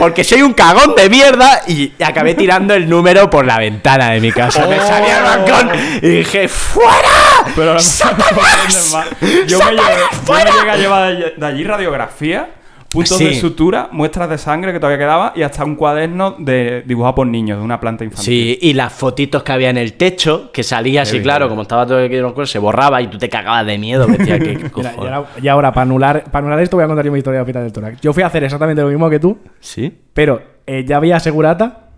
[0.02, 4.20] Porque soy un cagón de mierda y acabé tirando el número por la ventana de
[4.20, 4.66] mi casa.
[4.66, 5.70] Me salí al balcón
[6.02, 7.46] y dije, ¡fuera!
[7.56, 8.98] Pero ¡Satanás!
[9.48, 9.84] yo, me llegué,
[10.26, 12.50] yo me llegué a llevar de allí radiografía,
[12.92, 13.26] puntos Sí.
[13.26, 17.28] de sutura, muestras de sangre que todavía quedaba y hasta un cuaderno de dibujado por
[17.28, 18.26] niños de una planta infantil.
[18.26, 21.86] Sí, y las fotitos que había en el techo, que salía así, claro, como estaba
[21.86, 24.06] todo el cuerpo, se borraba y tú te cagabas de miedo.
[24.08, 24.98] decía, ¿qué Mira, y, cojones?
[24.98, 27.42] ahora, y ahora, para anular, para anular esto, voy a contar yo mi historia de
[27.44, 28.02] hospital del tórax.
[28.02, 29.98] Yo fui a hacer exactamente lo mismo que tú, ¿Sí?
[30.14, 31.91] pero eh, ya había segurata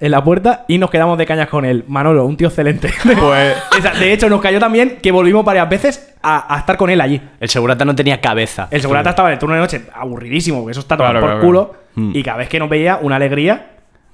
[0.00, 1.84] en la puerta y nos quedamos de cañas con él.
[1.88, 2.90] Manolo, un tío excelente.
[3.04, 3.54] Pues
[4.00, 7.20] de hecho, nos cayó también que volvimos varias veces a, a estar con él allí.
[7.38, 8.68] El segurata no tenía cabeza.
[8.70, 11.34] El segurata estaba en el turno de noche aburridísimo, porque eso está tomado Claro, por
[11.34, 11.74] claro, culo.
[11.94, 12.12] Mm.
[12.16, 13.66] Y cada vez que nos veía, una alegría.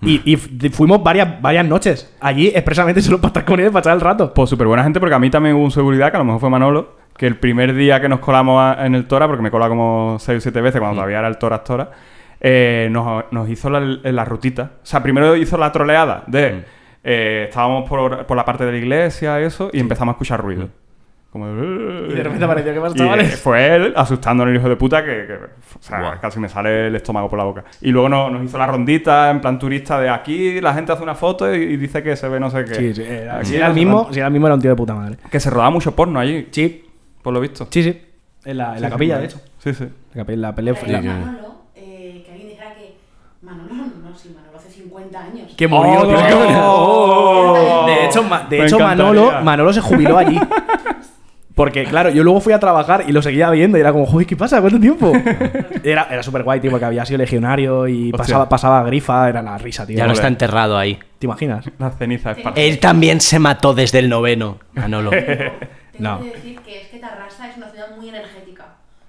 [0.02, 3.80] Y, y f- fuimos varias, varias noches allí expresamente solo para estar con él, para
[3.80, 4.34] echar el rato.
[4.34, 6.40] Pues súper buena gente, porque a mí también hubo un seguridad, que a lo mejor
[6.40, 9.50] fue Manolo, que el primer día que nos colamos a- en el Tora, porque me
[9.50, 11.90] cola como 6 o 7 veces cuando todavía era el Tora Tora,
[12.40, 14.72] eh, nos, nos hizo la, la rutita.
[14.82, 16.64] O sea, primero hizo la troleada de...
[17.04, 20.68] eh, estábamos por, por la parte de la iglesia, eso, y empezamos a escuchar ruido.
[21.30, 21.46] Como...
[21.48, 23.34] Y de repente pareció que más Y, chavales.
[23.34, 26.86] eh, fue él asustando al hijo de puta que, que, o sea, casi me sale
[26.86, 27.64] el estómago por la boca.
[27.82, 31.02] Y luego no- nos hizo la rondita en plan turista de aquí, la gente hace
[31.02, 32.74] una foto y, y dice que se ve no sé qué.
[32.74, 34.76] Sí, sí, era- si era el mismo, si era el mismo era un tío de
[34.76, 35.18] puta madre.
[35.30, 36.84] Que se rodaba mucho porno allí, Sí,
[37.20, 37.66] por lo visto.
[37.70, 38.02] sí, sí.
[38.46, 39.40] En la, en la Sí, capilla, de hecho.
[39.58, 39.88] Sí, sí.
[40.14, 40.74] La capilla, la pelea.
[40.86, 42.94] La- que- Manolo, eh, que alguien dijera que
[43.46, 45.54] Manolo, no, sí, Manolo hace 50 años.
[45.56, 47.86] Que murió, Oh, tío, oh.
[47.86, 48.78] De hecho, de hecho.
[48.80, 50.38] Manolo, Manolo se jubiló allí.
[51.54, 54.26] Porque, claro, yo luego fui a trabajar y lo seguía viendo y era como, joder,
[54.26, 54.60] ¿qué pasa?
[54.60, 55.10] ¿Cuánto tiempo?
[55.82, 59.56] Era, era súper guay, tío, porque había sido legionario y pasaba, pasaba grifa, era la
[59.56, 59.96] risa, tío.
[59.96, 60.98] Ya no está enterrado ahí.
[61.18, 61.64] ¿Te imaginas?
[61.78, 62.56] La ceniza es para...
[62.60, 65.10] Él también se mató desde el noveno, Manolo.
[65.10, 65.52] Tengo
[65.98, 66.18] No.
[66.24, 68.66] que decir que es que Tarrasa es una ciudad muy energética.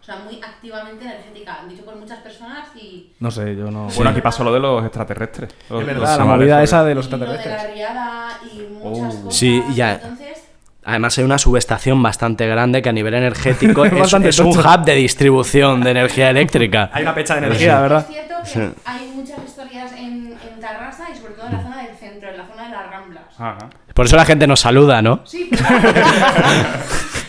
[0.08, 1.58] O sea, muy activamente energética.
[1.68, 3.12] Dicho por muchas personas y.
[3.20, 3.88] No sé, yo no...
[3.94, 5.50] Bueno, aquí pasó lo de los extraterrestres.
[5.70, 7.68] Los- Es los verdad, la movida esa de los y lo de extraterrestres.
[7.68, 9.22] la riada y muchas Oh.
[9.24, 9.38] cosas.
[9.38, 9.94] Sí, ya.
[9.96, 10.44] Entonces,
[10.86, 14.96] Además hay una subestación bastante grande que a nivel energético es, es un hub de
[14.96, 16.90] distribución de energía eléctrica.
[16.94, 18.06] Hay una pecha de es energía, ¿verdad?
[18.08, 18.62] cierto que Sí.
[18.86, 22.38] hay muchas historias en, en Tarrasa y sobre todo en la zona del centro, en
[22.38, 23.24] la zona de las Ramblas.
[23.38, 23.58] Ajá.
[23.94, 25.20] Por eso la gente nos saluda, ¿no?
[25.26, 25.50] Sí,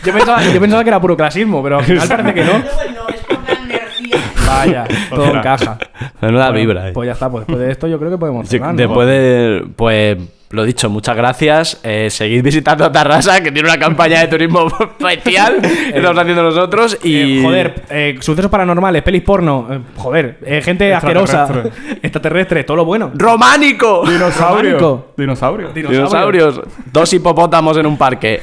[0.03, 2.51] Yo pensaba, yo pensaba que era puro clasismo, pero al final parece que no.
[2.63, 4.17] pero bueno, es por la energía.
[4.49, 5.37] Vaya, todo Ostras.
[5.61, 5.77] encaja.
[6.21, 6.89] Menuda Bueno, vibra.
[6.89, 6.91] eh.
[6.93, 8.77] Pues ya está, pues después de esto yo creo que podemos Sí, cerrar, ¿no?
[8.77, 10.17] Después de, pues,
[10.51, 11.79] lo dicho, muchas gracias.
[11.83, 16.97] Eh, seguid visitando Tarrasa, que tiene una campaña de turismo que estamos haciendo nosotros.
[17.03, 21.99] Y, Eh, joder, eh, sucesos paranormales, pelis porno, eh, joder, eh, gente asquerosa, Extraterrestre.
[22.01, 23.11] extraterrestre, todo lo bueno.
[23.13, 24.03] ¡Románico!
[24.09, 24.79] Dinosaurio.
[24.79, 25.13] Románico.
[25.15, 25.69] Dinosaurio.
[25.73, 26.61] Dinosaurios.
[26.91, 28.41] Dos hipopótamos en un parque.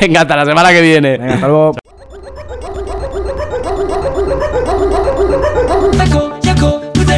[0.00, 1.18] Venga, hasta la semana que viene.
[1.18, 1.72] Venga, hasta luego.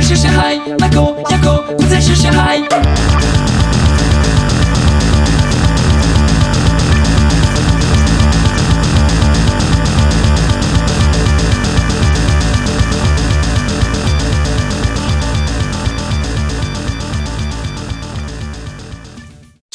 [0.09, 1.38] 是小孩 let go let
[1.76, 2.59] 不再是小孩